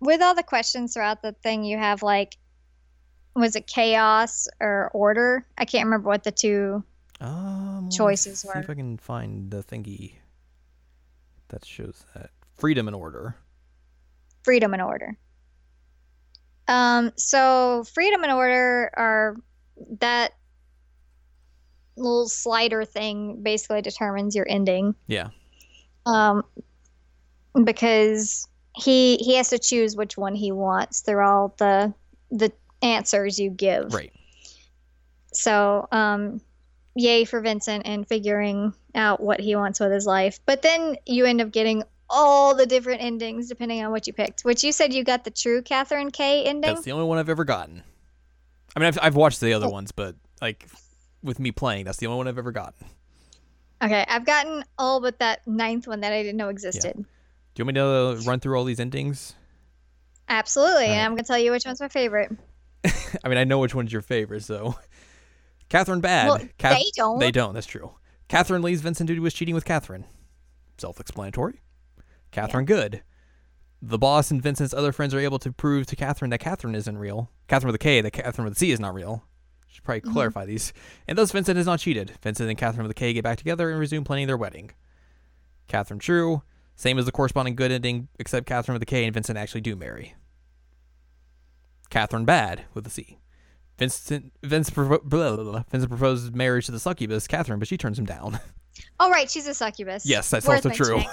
[0.00, 2.36] with all the questions throughout the thing you have like
[3.34, 5.46] was it chaos or order?
[5.56, 6.84] I can't remember what the two
[7.20, 8.60] Um, Choices See were.
[8.60, 10.14] if I can find the thingy
[11.48, 12.30] that shows that
[12.62, 13.34] freedom and order.
[14.44, 15.18] freedom and order.
[16.68, 19.36] Um, so freedom and order are
[19.98, 20.30] that
[21.96, 24.94] little slider thing basically determines your ending.
[25.08, 25.30] Yeah.
[26.06, 26.44] Um,
[27.64, 28.46] because
[28.76, 31.92] he he has to choose which one he wants through all the
[32.30, 33.92] the answers you give.
[33.92, 34.12] Right.
[35.32, 36.40] So, um,
[36.94, 40.38] yay for Vincent and figuring out what he wants with his life.
[40.46, 41.82] But then you end up getting
[42.12, 44.42] all the different endings depending on what you picked.
[44.42, 46.72] Which you said you got the true Catherine K ending.
[46.74, 47.82] That's the only one I've ever gotten.
[48.76, 49.70] I mean, I've I've watched the other Oh.
[49.70, 50.68] ones, but like
[51.22, 52.86] with me playing, that's the only one I've ever gotten.
[53.82, 56.94] Okay, I've gotten all but that ninth one that I didn't know existed.
[56.96, 57.04] Do
[57.56, 57.80] you want me
[58.20, 59.34] to run through all these endings?
[60.28, 62.30] Absolutely, and I'm gonna tell you which one's my favorite.
[63.24, 64.76] I mean, I know which one's your favorite, so
[65.68, 66.28] Catherine bad.
[66.28, 67.18] Well, Cath- they don't.
[67.18, 67.54] They don't.
[67.54, 67.92] That's true.
[68.28, 70.04] Catherine leaves Vincent due to his cheating with Catherine.
[70.78, 71.60] Self-explanatory.
[72.32, 73.02] Catherine good.
[73.80, 76.98] The boss and Vincent's other friends are able to prove to Catherine that Catherine isn't
[76.98, 77.30] real.
[77.48, 79.24] Catherine with a K, that Catherine with a C is not real.
[79.68, 80.12] Should probably Mm-hmm.
[80.12, 80.72] clarify these.
[81.08, 82.12] And thus Vincent is not cheated.
[82.22, 84.70] Vincent and Catherine with a K get back together and resume planning their wedding.
[85.68, 86.42] Catherine true.
[86.74, 89.76] Same as the corresponding good ending, except Catherine with a K and Vincent actually do
[89.76, 90.14] marry.
[91.90, 93.18] Catherine bad with a C.
[93.78, 95.64] Vincent Vince provo- blah, blah, blah.
[95.70, 98.38] Vincent proposes marriage to the succubus Catherine, but she turns him down.
[99.00, 100.06] Oh right, she's a succubus.
[100.06, 101.00] yes, that's Worth also true.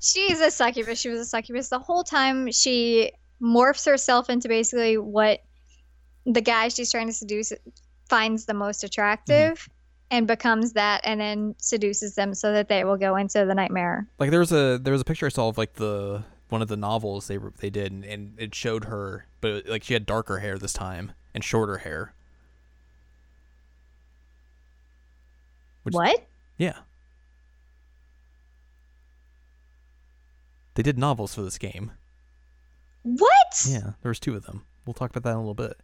[0.00, 0.98] She's a succubus.
[1.00, 2.50] She was a succubus the whole time.
[2.50, 5.40] She morphs herself into basically what
[6.26, 7.52] the guy she's trying to seduce
[8.08, 9.70] finds the most attractive Mm-hmm.
[10.10, 14.06] and becomes that and then seduces them so that they will go into the nightmare.
[14.18, 16.68] Like there was a there was a picture I saw of like the one of
[16.68, 20.38] the novels they they did, and, and it showed her, but like she had darker
[20.40, 22.12] hair this time and shorter hair.
[25.84, 26.26] Which- what?
[26.58, 26.78] Yeah.
[30.80, 31.92] They did novels for this game.
[33.02, 33.66] What?
[33.68, 34.64] Yeah, there was two of them.
[34.86, 35.76] We'll talk about that in a little bit.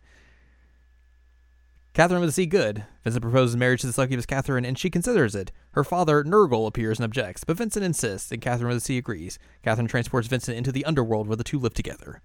[1.92, 2.86] Catherine with a C good.
[3.04, 5.52] Vincent proposes marriage to the succubus Catherine, and she considers it.
[5.72, 9.38] Her father, Nergal, appears and objects, but Vincent insists, and Catherine with a C agrees.
[9.62, 12.22] Catherine transports Vincent into the underworld where the two live together.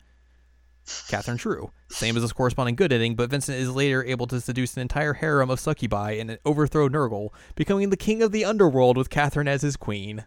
[1.09, 1.73] Catherine true.
[1.89, 5.15] Same as this corresponding good ending, but Vincent is later able to seduce an entire
[5.15, 9.61] harem of succubi and overthrow Nergal, becoming the king of the underworld with Catherine as
[9.61, 10.23] his queen.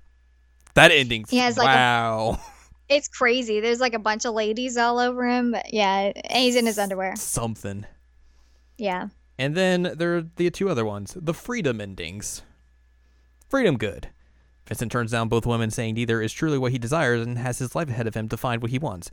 [0.74, 1.24] That ending.
[1.28, 2.40] He has, like, a- wow.
[2.88, 3.60] It's crazy.
[3.60, 5.52] There's like a bunch of ladies all over him.
[5.52, 7.16] But yeah, and he's in his underwear.
[7.16, 7.86] Something.
[8.76, 9.08] Yeah.
[9.38, 12.42] And then there are the two other ones, the freedom endings.
[13.48, 14.08] Freedom good.
[14.66, 17.74] Vincent turns down both women, saying neither is truly what he desires and has his
[17.74, 19.10] life ahead of him to find what he wants.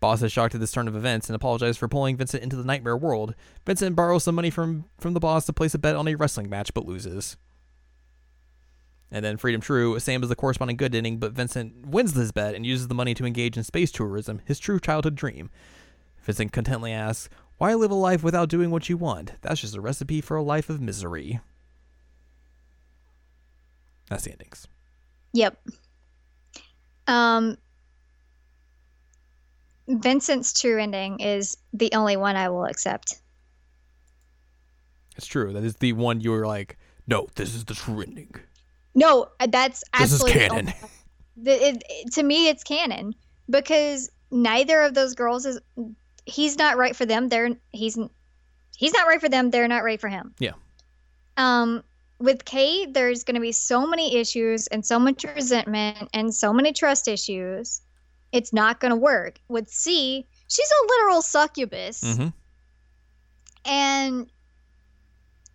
[0.00, 2.64] Boss is shocked at this turn of events and apologizes for pulling Vincent into the
[2.64, 3.34] nightmare world.
[3.66, 6.48] Vincent borrows some money from, from the boss to place a bet on a wrestling
[6.48, 7.36] match, but loses.
[9.10, 12.54] And then Freedom True, same as the corresponding good ending, but Vincent wins this bet
[12.54, 15.50] and uses the money to engage in space tourism, his true childhood dream.
[16.22, 19.32] Vincent contently asks, Why live a life without doing what you want?
[19.40, 21.40] That's just a recipe for a life of misery.
[24.10, 24.68] That's the endings.
[25.32, 25.58] Yep.
[27.06, 27.56] Um,
[29.88, 33.20] Vincent's true ending is the only one I will accept.
[35.16, 35.52] It's true.
[35.52, 38.34] That is the one you were like, no, this is the true ending.
[38.98, 40.74] No, that's This is absolutely canon.
[41.36, 43.14] The- it- it- to me, it's canon
[43.48, 45.60] because neither of those girls is.
[46.26, 47.28] He's not right for them.
[47.28, 47.96] They're he's
[48.76, 49.50] he's not right for them.
[49.50, 50.34] They're not right for him.
[50.38, 50.52] Yeah.
[51.38, 51.82] Um,
[52.18, 56.52] with Kate, there's going to be so many issues and so much resentment and so
[56.52, 57.80] many trust issues.
[58.32, 59.40] It's not going to work.
[59.48, 62.28] With C, she's a literal succubus, Mm-hmm.
[63.64, 64.26] and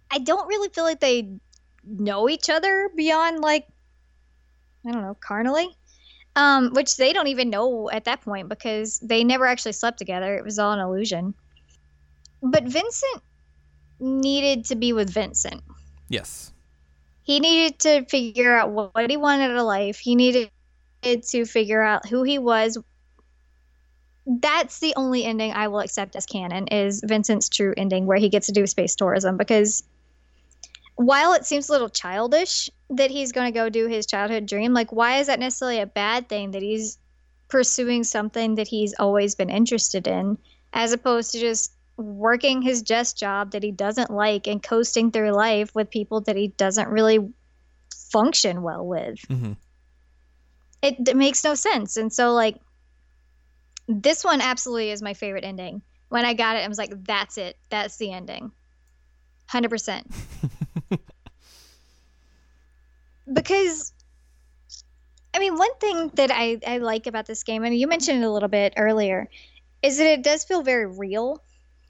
[0.10, 1.30] I don't really feel like they
[1.86, 3.68] know each other beyond like
[4.88, 5.70] I don't know, carnally.
[6.36, 10.36] Um, which they don't even know at that point because they never actually slept together.
[10.36, 11.36] It was all an illusion.
[12.42, 13.22] But Vincent
[14.00, 15.62] needed to be with Vincent.
[16.10, 16.52] Yes.
[17.22, 20.00] He needed to figure out what, he wanted out of life.
[20.00, 20.50] He needed
[21.04, 22.80] to figure out who he was.
[24.26, 28.30] That's the only ending I will accept as canon is Vincent's true ending where he
[28.30, 29.84] gets to do space tourism because
[30.96, 34.74] while it seems a little childish that he's going to go do his childhood dream,
[34.74, 37.00] like why is that necessarily a bad thing that he's
[37.50, 40.38] pursuing something that he's always been interested in
[40.74, 45.32] as opposed to just working his desk job that he doesn't like and coasting through
[45.32, 47.20] life with people that he doesn't really
[48.12, 49.20] function well with.
[49.28, 49.54] hmm
[50.82, 51.98] It, it makes no sense.
[51.98, 52.58] And so, like,
[53.88, 55.82] this one absolutely is my favorite ending.
[56.10, 57.58] When I got it, I was like, that's it.
[57.70, 58.52] That's the ending.
[59.52, 60.04] 100%.
[63.32, 63.94] because,
[65.34, 68.28] I mean, one thing that I, I like about this game, and you mentioned it
[68.28, 69.30] a little bit earlier,
[69.82, 71.44] is that it does feel very real.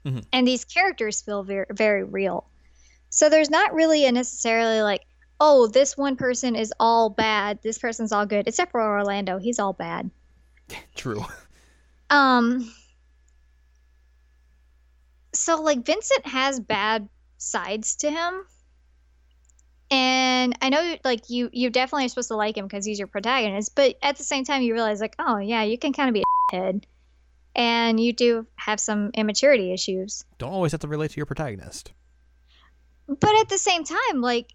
[0.04, 0.24] Mhm.
[0.32, 2.46] And these characters feel very, very real.
[3.10, 5.02] So there's not really a necessarily like,
[5.40, 9.38] oh, this one person is all bad, this person's all good, except for Orlando.
[9.38, 10.10] He's all bad.
[10.94, 11.24] True.
[12.10, 12.72] Um
[15.32, 17.08] so like Vincent has bad
[17.38, 18.44] sides to him.
[19.94, 23.06] And I know like you you definitely are supposed to like him because he's your
[23.06, 26.14] protagonist, but at the same time you realize like, oh yeah, you can kind of
[26.14, 26.86] be a head.
[27.54, 30.24] And you do have some immaturity issues.
[30.38, 31.92] Don't always have to relate to your protagonist.
[33.06, 34.52] But at the same time, like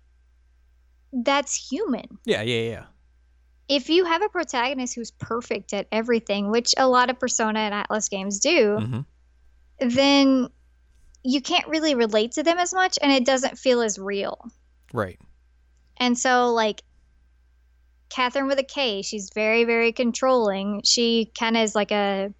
[1.14, 2.20] that's human.
[2.26, 2.84] Yeah, yeah, yeah.
[3.70, 7.74] If you have a protagonist who's perfect at everything, which a lot of Persona and
[7.74, 9.00] Atlus games do, hmm
[9.82, 10.50] then
[11.24, 14.38] you can't really relate to them as much and it doesn't feel as real.
[14.94, 15.18] Right.
[16.00, 16.82] And so, like,
[18.10, 20.82] Catherine with a K, she's very, very controlling.
[20.84, 22.34] She kind of is like a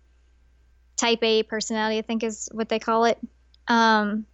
[0.98, 3.20] type A personality, I think is what they call it.
[3.68, 4.26] Um,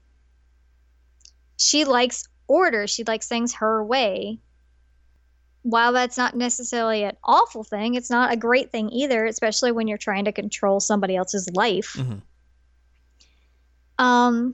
[1.57, 4.39] she likes order, she likes things her way.
[5.63, 9.87] While that's not necessarily an awful thing, it's not a great thing either, especially when
[9.87, 11.93] you're trying to control somebody else's life.
[11.95, 12.17] hmm
[13.97, 14.53] Um,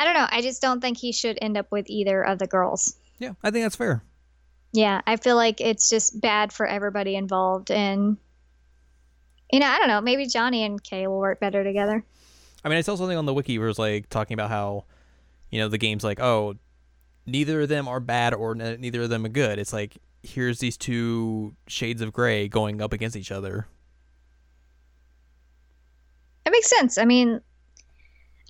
[0.00, 0.26] I don't know.
[0.30, 2.96] I just don't think he should end up with either of the girls.
[3.18, 4.02] Yeah, I think that's fair.
[4.72, 8.16] Yeah, I feel like it's just bad for everybody involved, and
[9.52, 10.00] you know, I don't know.
[10.00, 12.02] Maybe Johnny and Kay will work better together.
[12.64, 14.84] I mean, I saw something on the wiki where it was like talking about how,
[15.50, 16.54] you know, the game's like, oh,
[17.26, 19.58] neither of them are bad or ne- neither of them are good.
[19.58, 23.66] It's like here's these two shades of gray going up against each other.
[26.46, 26.96] It makes sense.
[26.96, 27.42] I mean,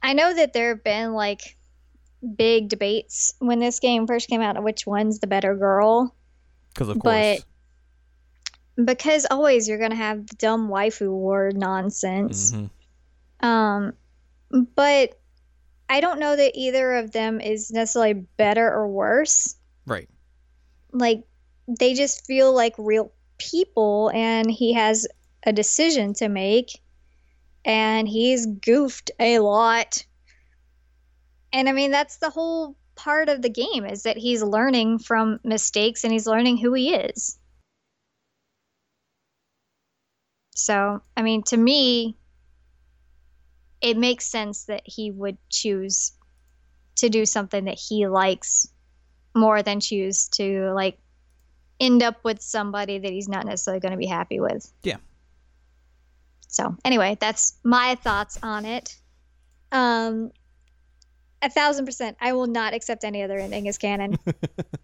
[0.02, 1.56] I know that there have been like
[2.36, 6.14] big debates when this game first came out of which one's the better girl,
[6.74, 7.40] Because of course.
[7.40, 7.44] But-
[8.86, 12.52] because always you're gonna have the dumb waifu war nonsense.
[12.52, 12.70] Mhm.
[13.46, 13.92] Um,
[14.74, 15.18] but
[15.90, 19.56] I don't know that either of them is necessarily better or worse.
[19.86, 20.08] Right.
[20.92, 21.24] Like
[21.68, 25.06] they just feel like real people, and he has
[25.44, 26.80] a decision to make,
[27.64, 30.04] and he's goofed a lot.
[31.52, 35.40] And I mean, that's the whole part of the game is that he's learning from
[35.42, 37.38] mistakes and he's learning who he is.
[40.54, 42.16] So, I mean, to me,
[43.80, 46.12] it makes sense that he would choose
[46.96, 48.68] to do something that he likes
[49.34, 50.98] more than choose to like
[51.78, 54.70] end up with somebody that he's not necessarily going to be happy with.
[54.82, 54.96] Yeah.
[56.50, 58.96] So, anyway, that's my thoughts on it.
[59.72, 60.32] Um
[61.42, 62.16] a thousand percent.
[62.20, 64.18] I will not accept any other ending as canon.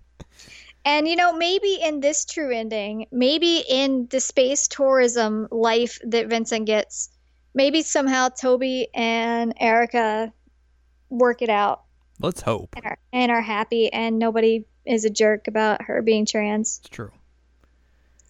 [0.85, 6.29] and you know, maybe in this true ending, maybe in the space tourism life that
[6.29, 7.11] Vincent gets,
[7.55, 10.33] maybe somehow Toby and Erica
[11.11, 11.83] work it out
[12.21, 12.75] Let's hope.
[12.77, 16.81] and are, and are happy, and nobody is a jerk about her being trans.
[16.85, 17.11] It's true.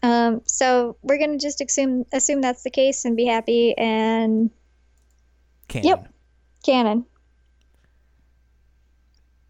[0.02, 4.50] Um, so we're gonna just assume assume that's the case and be happy and
[5.68, 5.88] Canon.
[5.88, 6.08] Yep.
[6.64, 7.06] canon.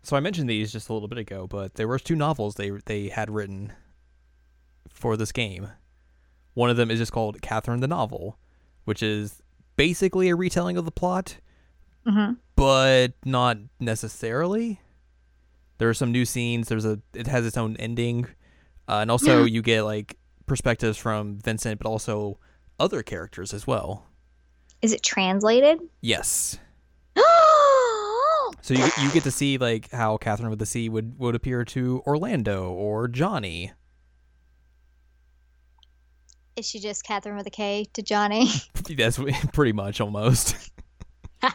[0.03, 2.71] So I mentioned these just a little bit ago, but there were two novels they
[2.87, 3.73] they had written
[4.89, 5.69] for this game.
[6.55, 8.39] One of them is just called Catherine the Novel,
[8.85, 9.43] which is
[9.77, 11.39] basically a retelling of the plot,
[12.07, 14.81] hmm but not necessarily.
[15.79, 16.69] There are some new scenes.
[16.69, 18.27] There's a it has its own ending,
[18.89, 20.17] uh, and also you get like
[20.47, 22.39] perspectives from Vincent, but also
[22.79, 24.07] other characters as well.
[24.83, 25.81] Is it translated?
[26.01, 26.59] Yes.
[28.63, 31.65] So you you get to see like how Catherine with the C would would appear
[31.67, 33.73] to Orlando or Johnny.
[36.57, 38.49] Is she just Catherine with a K to Johnny?
[38.97, 39.21] That's
[39.53, 40.71] pretty much almost.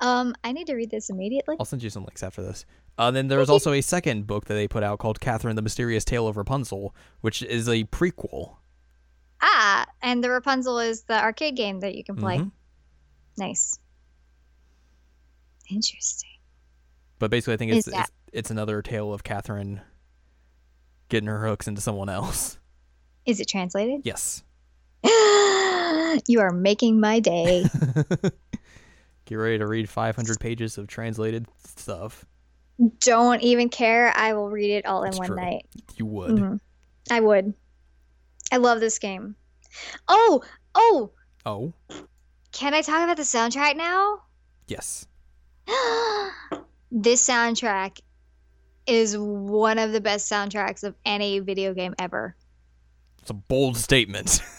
[0.00, 1.56] Um, I need to read this immediately.
[1.58, 2.64] I'll send you some links after this.
[2.98, 5.62] Uh, then there was also a second book that they put out called Catherine the
[5.62, 8.56] Mysterious Tale of Rapunzel, which is a prequel.
[9.40, 12.38] Ah, and the Rapunzel is the arcade game that you can play.
[12.38, 12.50] Mhm.
[13.36, 13.78] Nice.
[15.70, 16.30] Interesting.
[17.18, 19.80] But basically, I think it's, that- it's it's another tale of Catherine
[21.08, 22.58] getting her hooks into someone else.
[23.26, 24.02] Is it translated?
[24.04, 24.42] Yes.
[25.04, 27.64] you are making my day.
[29.26, 32.24] Get ready to read 500 pages of translated stuff.
[33.00, 34.12] Don't even care.
[34.16, 35.36] I will read it all in one true.
[35.36, 35.66] night.
[35.96, 36.30] You would.
[36.30, 36.60] Mhm.
[37.10, 37.54] I would.
[38.52, 39.34] I love this game.
[40.06, 40.42] Oh,
[40.74, 41.10] oh,
[41.46, 41.72] Oh,
[42.52, 44.20] can I talk about the soundtrack now?
[44.66, 45.06] yes.
[46.90, 48.00] this soundtrack
[48.86, 52.34] is one of the best soundtracks of any video game ever.
[53.20, 54.40] It's a bold statement.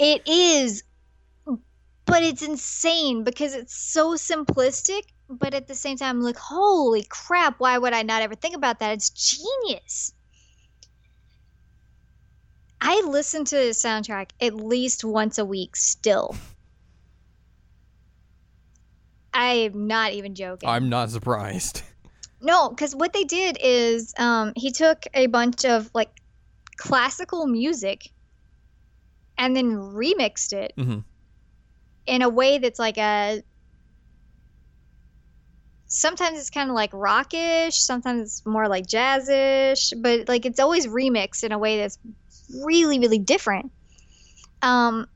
[0.00, 0.84] It is,
[1.44, 7.60] but it's insane because it's so simplistic, but at the same time, like, holy crap,
[7.60, 8.92] why would I not ever think about that?
[8.94, 10.12] It's genius.
[12.80, 16.36] I listen to the soundtrack at least once a week still.
[19.34, 20.68] I'm not even joking.
[20.68, 21.82] I'm not surprised.
[22.40, 26.10] No, because what they did is um, he took a bunch of like
[26.76, 28.10] classical music
[29.36, 31.02] and then remixed it Mhm.
[32.06, 33.42] in a way that's like a.
[35.88, 40.86] Sometimes it's kind of like rockish, sometimes it's more like jazzish, but like it's always
[40.86, 41.98] remixed in a way that's
[42.64, 43.72] really, really different.
[44.60, 45.06] Um,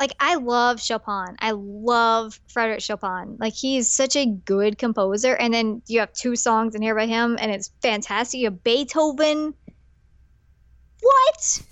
[0.00, 1.36] like I love Chopin.
[1.38, 3.36] I love Frederick Chopin.
[3.38, 5.34] Like he's such a good composer.
[5.34, 8.40] And then you have two songs in here by him, and it's fantastic.
[8.40, 9.54] You have Beethoven.
[11.00, 11.62] What?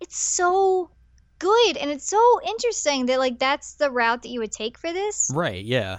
[0.00, 0.90] It's so
[1.42, 4.92] good, and it's so interesting that like that's the route that you would take for
[4.92, 5.98] this Right, yeah.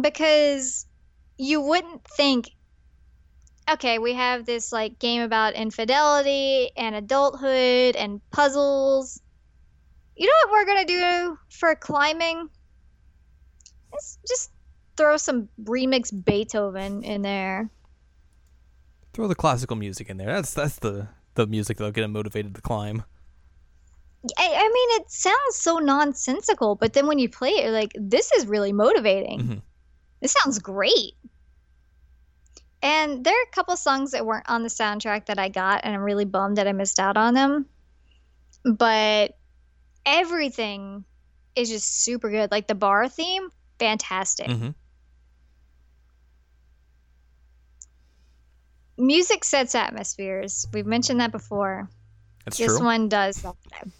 [0.00, 0.86] because
[1.38, 2.50] you wouldn't think
[3.70, 9.22] okay we have this like game about infidelity and adulthood and puzzles
[10.16, 12.48] you know what we're gonna do for climbing
[13.92, 14.50] let's just
[14.96, 17.70] throw some remix beethoven in there
[19.12, 20.32] Throw the classical music in there.
[20.32, 23.02] That's that's the the music that'll get him motivated to climb.
[24.36, 27.92] I, I mean it sounds so nonsensical but then when you play it you're like
[27.94, 29.40] this is really motivating.
[29.40, 29.62] Mhm.
[30.20, 31.14] this sounds great.
[32.82, 35.94] And there are a couple songs that weren't on the soundtrack that i got and
[35.94, 37.66] i'm really bummed that i missed out on them.
[38.64, 39.36] But
[40.04, 41.04] everything
[41.56, 42.50] is just super good.
[42.50, 43.48] Like the bar theme
[43.78, 44.48] fantastic.
[44.48, 44.74] Mhm.
[48.98, 50.66] music sets atmospheres.
[50.74, 51.88] We've mentioned that before
[52.44, 52.84] That's this true.
[52.84, 53.44] one does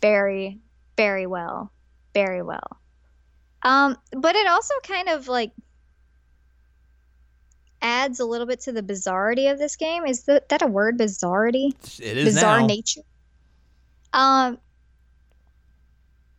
[0.01, 0.59] very
[0.97, 1.70] very well
[2.14, 2.78] very well.
[3.62, 5.53] Um but it also kind of like
[7.82, 10.07] adds a little bit to the bizarrety of this game.
[10.07, 12.66] Is that, that a word bizarrety It is bizarre now.
[12.66, 13.03] nature?
[14.12, 14.59] Um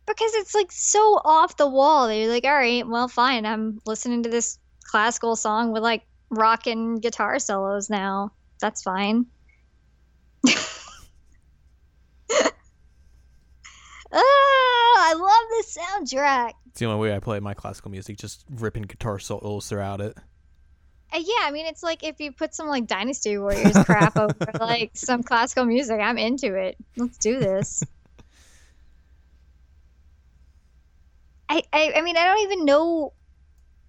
[0.06, 3.46] because it's like so off the wall that you're like all right well fine.
[3.46, 8.32] I'm listening to this classical song with like rock and guitar solos now.
[8.60, 9.26] That's fine
[12.32, 12.52] ah,
[14.12, 18.84] i love this soundtrack It's the only way I play my classical music, just ripping
[18.84, 20.16] guitar solos throughout it.
[21.14, 24.34] Uh, yeah, I mean, it's like if you put some like Dynasty Warriors crap over
[24.60, 26.76] like some classical music, I'm into it.
[26.96, 27.82] Let's do this.
[31.50, 33.12] I, I, I mean, I don't even know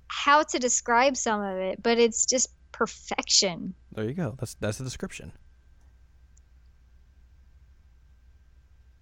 [0.07, 3.74] how to describe some of it, but it's just perfection.
[3.94, 4.36] There you go.
[4.38, 5.32] That's that's the description.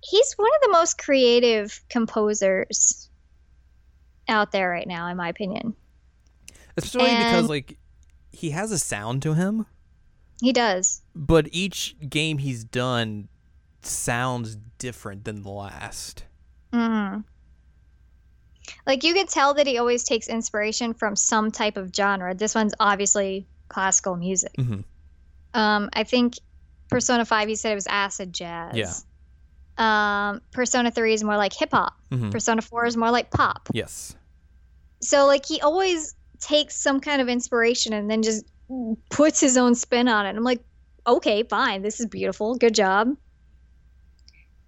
[0.03, 3.09] He's one of the most creative composers
[4.27, 5.75] out there right now, in my opinion.
[6.77, 7.77] Especially because like
[8.31, 9.65] he has a sound to him,
[10.41, 11.01] He does.
[11.13, 13.27] but each game he's done
[13.83, 16.23] sounds different than the last.
[16.73, 17.19] hmm
[18.87, 22.33] Like you can tell that he always takes inspiration from some type of genre.
[22.33, 24.53] This one's obviously classical music.
[24.57, 24.83] Mhm.
[25.53, 26.35] Um, I think
[26.89, 28.75] Persona Five, he said it was acid jazz.
[28.75, 28.93] Yeah.
[29.77, 31.93] Um, Persona Three is more like hip hop.
[32.11, 32.31] Mhm.
[32.31, 33.69] Persona Four is more like pop.
[33.73, 34.15] Yes.
[35.01, 38.45] So like he always takes some kind of inspiration and then just
[39.09, 40.35] puts his own spin on it.
[40.35, 40.63] I'm like,
[41.07, 43.15] okay, fine, this is beautiful, good job.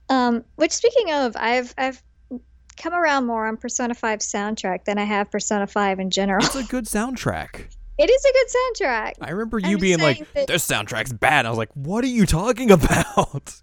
[0.10, 2.02] Um, which speaking of, I've I've
[2.78, 6.44] come around more on Persona 5 soundtrack than I have Persona 5 in general.
[6.44, 7.68] It's a good soundtrack.
[8.00, 8.48] it is a good
[8.88, 9.14] soundtrack.
[9.22, 12.08] I remember I'm you being like, that- "This soundtrack's bad." I was like, "What are
[12.08, 13.62] you talking about?"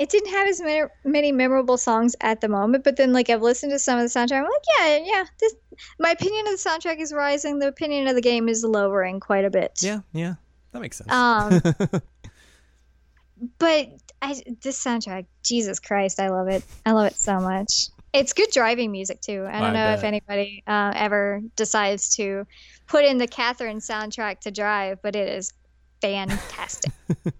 [0.00, 3.42] It didn't have as many, many memorable songs at the moment, but then like I've
[3.42, 4.38] listened to some of the soundtrack.
[4.38, 5.24] I'm like, yeah, yeah.
[5.38, 5.54] This
[5.98, 7.58] my opinion of the soundtrack is rising.
[7.58, 9.78] The opinion of the game is lowering quite a bit.
[9.82, 10.36] Yeah, yeah,
[10.72, 11.12] that makes sense.
[11.12, 11.60] Um,
[13.58, 13.88] but
[14.22, 16.64] I this soundtrack, Jesus Christ, I love it.
[16.86, 17.88] I love it so much.
[18.14, 19.46] It's good driving music too.
[19.46, 22.46] I don't I know if anybody uh, ever decides to
[22.86, 25.52] put in the Catherine soundtrack to drive, but it is
[26.00, 26.90] fantastic.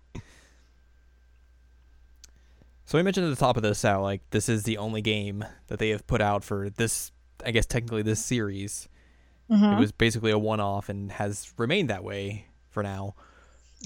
[2.90, 5.44] So we mentioned at the top of this how like this is the only game
[5.68, 7.12] that they have put out for this
[7.46, 8.88] I guess technically this series.
[9.48, 9.76] Mhm.
[9.76, 13.14] It was basically a one off and has remained that way for now.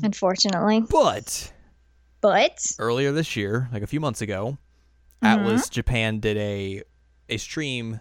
[0.03, 1.53] Unfortunately, But
[2.23, 4.57] but earlier this year, like a few months ago,
[5.23, 5.37] Mhm.
[5.45, 6.83] Atlus Japan did a
[7.29, 8.01] a stream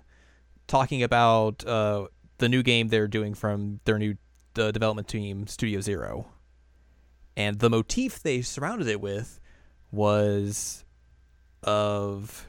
[0.67, 2.07] talking about uh,
[2.37, 4.15] the new game they're doing from their new
[4.57, 6.31] uh, development team, Studio Zero.
[7.35, 9.41] And the motif they surrounded it with
[9.91, 10.85] was
[11.63, 12.47] of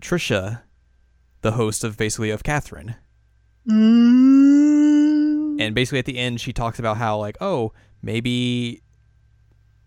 [0.00, 0.62] Trisha,
[1.42, 2.96] the host of basically of Catherine.
[3.68, 5.60] Mm.
[5.60, 8.82] And basically at the end she talks about how like, oh, maybe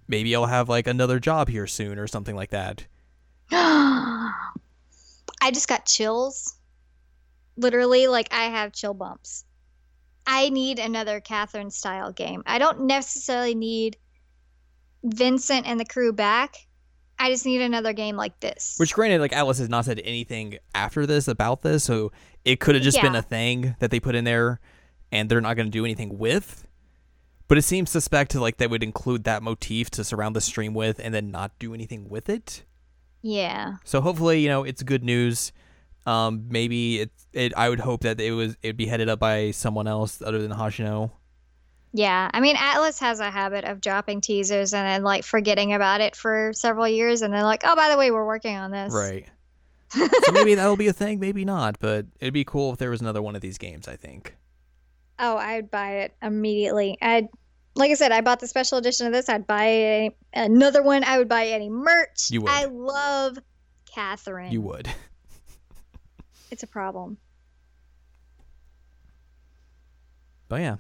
[0.08, 2.88] maybe I'll have like another job here soon or something like that.
[3.52, 4.32] I
[5.54, 6.56] just got chills.
[7.56, 9.46] Literally, like I have chill bumps.
[10.26, 12.44] I need another Catherine style game.
[12.46, 13.98] I don't necessarily need
[15.04, 16.56] Vincent and the crew back.
[17.20, 18.76] I just need another game like this.
[18.78, 22.12] Which, granted, like Atlus has not said anything after this about this, so
[22.46, 24.60] it could have just been a thing that they put in there,
[25.12, 26.66] and they're not going to do anything with.
[27.48, 30.74] But it seems suspect to like they would include that motif to surround the stream
[30.74, 32.64] with, and then not do anything with it.
[33.22, 33.76] yeah.
[33.84, 35.52] So hopefully, you know, it's good news.
[36.06, 37.54] Um, maybe it, it.
[37.58, 40.52] I would hope that it was it'd be headed up by someone else other than
[40.52, 41.12] Hashino.
[41.92, 42.30] Yeah.
[42.32, 46.16] I mean, Atlus has a habit of dropping teasers and then like forgetting about it
[46.16, 48.94] for several years and then like, oh, by the way, we're working on this.
[48.94, 49.26] Right.
[49.90, 51.80] so maybe that'll be a thing, maybe not.
[51.80, 53.88] But it'd be cool if there was another one of these games.
[53.88, 54.36] I think.
[55.18, 56.98] Oh, I'd buy it immediately.
[57.02, 57.28] I'd,
[57.76, 59.28] like I said, I bought the special edition of this.
[59.28, 61.04] I'd buy a, another one.
[61.04, 62.30] I would buy any merch.
[62.30, 62.52] You would.
[62.52, 63.38] I love
[63.94, 64.52] Catherine.
[64.52, 64.88] You would.
[66.52, 67.18] It's a problem.
[70.48, 70.78] But yeah,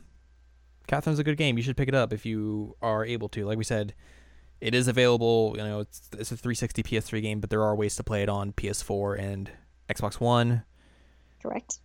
[0.90, 1.56] Catherine's a good game.
[1.57, 3.45] You should pick it up if you are able to.
[3.45, 3.94] Like we said,
[4.60, 5.53] it is available.
[5.56, 8.30] You know, it's it's a 360 PS3 game, but there are ways to play it
[8.30, 9.52] on PS4 and
[9.90, 10.64] Xbox One.
[11.41, 11.80] Correct.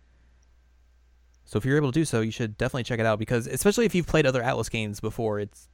[1.45, 3.85] So if you're able to do so, you should definitely check it out because especially
[3.85, 5.69] if you've played other Atlus games before, it's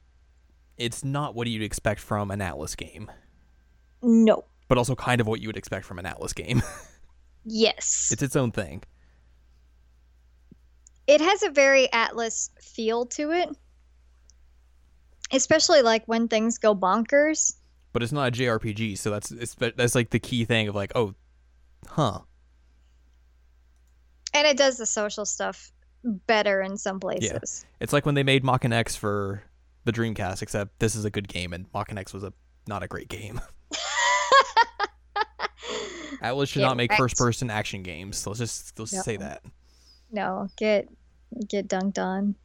[0.78, 3.10] it's not what you'd expect from an Atlus game,
[4.02, 4.44] No.
[4.68, 6.62] but also kind of what you would expect from an Atlus game.
[7.44, 8.10] Yes.
[8.12, 8.84] it's its own thing.
[11.08, 13.50] It has a very Atlus feel to it.
[15.32, 17.56] Especially like when things go bonkers.
[17.94, 20.92] But it's not a JRPG, so that's it's, that's like the key thing of like,
[20.96, 21.14] oh,
[21.88, 22.20] huh.
[24.34, 25.72] And it does the social stuff
[26.04, 27.66] better in some places.
[27.66, 27.70] Yeah.
[27.82, 29.44] It's like when they made Maken X for
[29.84, 32.34] the Dreamcast, except this is a good game and Maken X was a
[32.68, 33.42] not a great game.
[36.24, 37.02] Atlus should Get not make wrecked.
[37.02, 38.26] first person action games.
[38.26, 39.44] Let's just let's just say that.
[40.12, 40.88] No, get
[41.48, 42.36] get dunked on.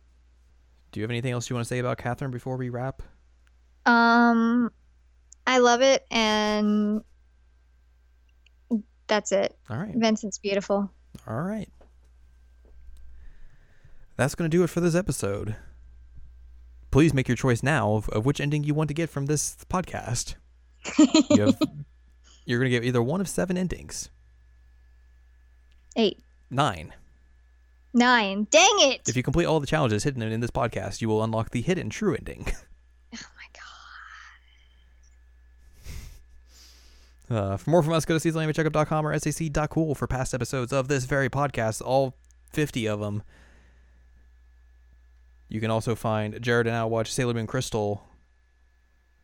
[0.93, 3.03] Do you have anything else you want to say about Catherine before we wrap?
[3.85, 4.71] Um
[5.47, 7.03] I love it and
[9.07, 9.57] that's it.
[9.71, 9.95] All right.
[9.95, 10.91] Vincent's beautiful.
[11.27, 11.69] All right.
[14.17, 15.57] That's going to do it for this episode.
[16.91, 19.57] Please make your choice now of, of which ending you want to get from this
[19.69, 20.35] podcast.
[21.31, 21.59] You have,
[22.45, 24.09] you're going to get either one of seven endings.
[25.97, 26.23] Eight.
[26.49, 26.95] Nine.
[27.97, 28.47] Nine.
[28.51, 29.09] Dang it.
[29.09, 31.89] If you complete all the challenges hidden in this podcast, you will unlock the hidden
[31.89, 32.47] true ending.
[33.15, 33.47] oh my
[37.31, 37.55] god.
[37.55, 41.07] Uh, for more from us, go to seasonlanguagecheckup.com or sac.cool for past episodes of this
[41.07, 42.15] very podcast, all
[42.53, 43.23] 50 of them.
[45.49, 48.07] You can also find Jared and I watch Sailor Moon Crystal,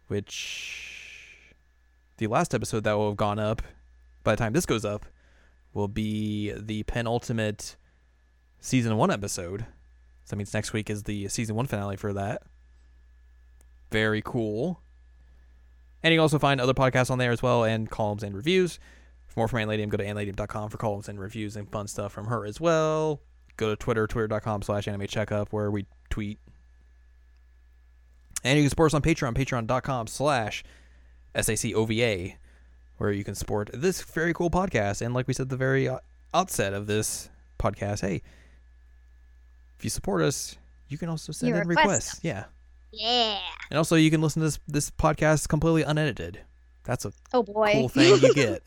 [0.09, 1.53] which
[2.17, 3.61] the last episode that will have gone up
[4.25, 5.05] by the time this goes up
[5.75, 7.77] will be the penultimate
[8.63, 9.67] season one episode.
[10.25, 12.43] So that means next week is the season one finale for that.
[13.91, 14.81] Very cool.
[16.03, 18.79] And you can also find other podcasts on there as well and columns and reviews.
[19.27, 22.13] For more from Ann Ladium, go to annladium.com for columns and reviews and fun stuff
[22.13, 23.21] from her as well.
[23.57, 26.39] Go to Twitter, twitter.com slash anime checkup where we tweet.
[28.45, 30.65] And you can support us on Patreon, patreon.com slash
[31.35, 32.37] SACOVA,
[32.99, 35.03] where you can support this very cool podcast.
[35.03, 35.99] And like we said at the very uh,
[36.35, 37.29] outset of this
[37.59, 38.23] podcast, hey,
[39.83, 40.57] if you support us,
[40.87, 42.19] you can also send You in request requests.
[42.21, 42.21] them.
[42.23, 42.45] Yeah.
[42.93, 43.39] Yeah.
[43.69, 46.39] And also, you can listen to this this podcast completely unedited.
[46.85, 47.73] That's a Oh boy.
[47.73, 48.63] cool thing you get.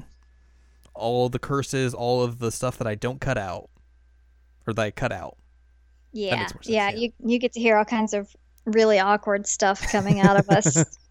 [0.94, 3.70] All the curses, all of the stuff that I don't cut out,
[4.68, 5.38] or that I cut out.
[6.12, 6.48] yeah.
[6.48, 6.90] sense, yeah.
[6.90, 6.96] yeah.
[6.98, 8.36] You you get to hear all kinds of
[8.66, 10.84] really awkward stuff coming out of us.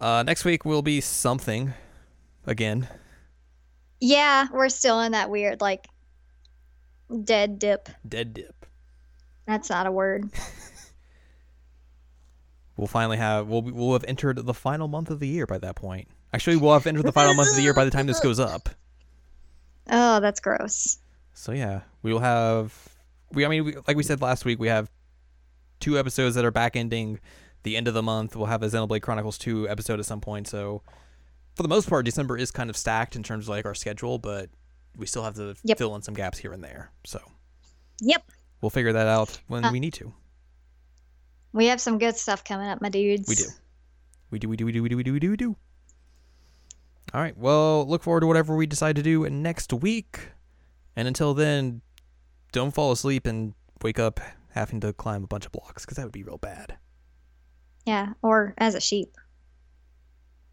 [0.00, 1.74] Uh, next week will be something
[2.46, 2.86] again.
[4.00, 5.88] yeah, we're still in that weird like
[7.24, 7.88] dead dip.
[8.08, 8.66] Dead dip.
[9.46, 10.30] That's not a word.
[12.78, 15.74] We'll finally have we'll we'll have entered the final month of the year by that
[15.74, 16.06] point.
[16.32, 18.40] Actually, we'll have entered the final month of the year by the time this goes
[18.40, 18.70] up.
[19.90, 20.98] Oh, that's gross.
[21.32, 22.74] So yeah, we will have
[23.32, 23.46] we.
[23.46, 24.90] I mean, we, like we said last week, we have
[25.80, 27.20] two episodes that are back ending
[27.62, 28.36] the end of the month.
[28.36, 30.46] We'll have a Xenoblade Chronicles two episode at some point.
[30.46, 30.82] So
[31.54, 34.18] for the most part, December is kind of stacked in terms of like our schedule,
[34.18, 34.50] but
[34.98, 35.78] we still have to Yep.
[35.78, 36.90] fill in some gaps here and there.
[37.04, 37.20] So
[38.00, 38.30] Yep.
[38.60, 40.12] we'll figure that out when Uh, we need to.
[41.52, 43.26] We have some good stuff coming up, my dudes.
[43.28, 43.46] We do.
[44.30, 44.48] We do.
[44.48, 44.66] We do.
[44.66, 44.82] We do.
[44.82, 44.96] We do.
[44.96, 45.12] We do.
[45.12, 45.30] We do.
[45.30, 45.56] We do.
[47.14, 47.36] All right.
[47.38, 50.28] Well, look forward to whatever we decide to do next week.
[50.94, 51.80] And until then,
[52.52, 54.20] don't fall asleep and wake up
[54.50, 56.76] having to climb a bunch of blocks because that would be real bad.
[57.86, 59.16] Yeah, or as a sheep.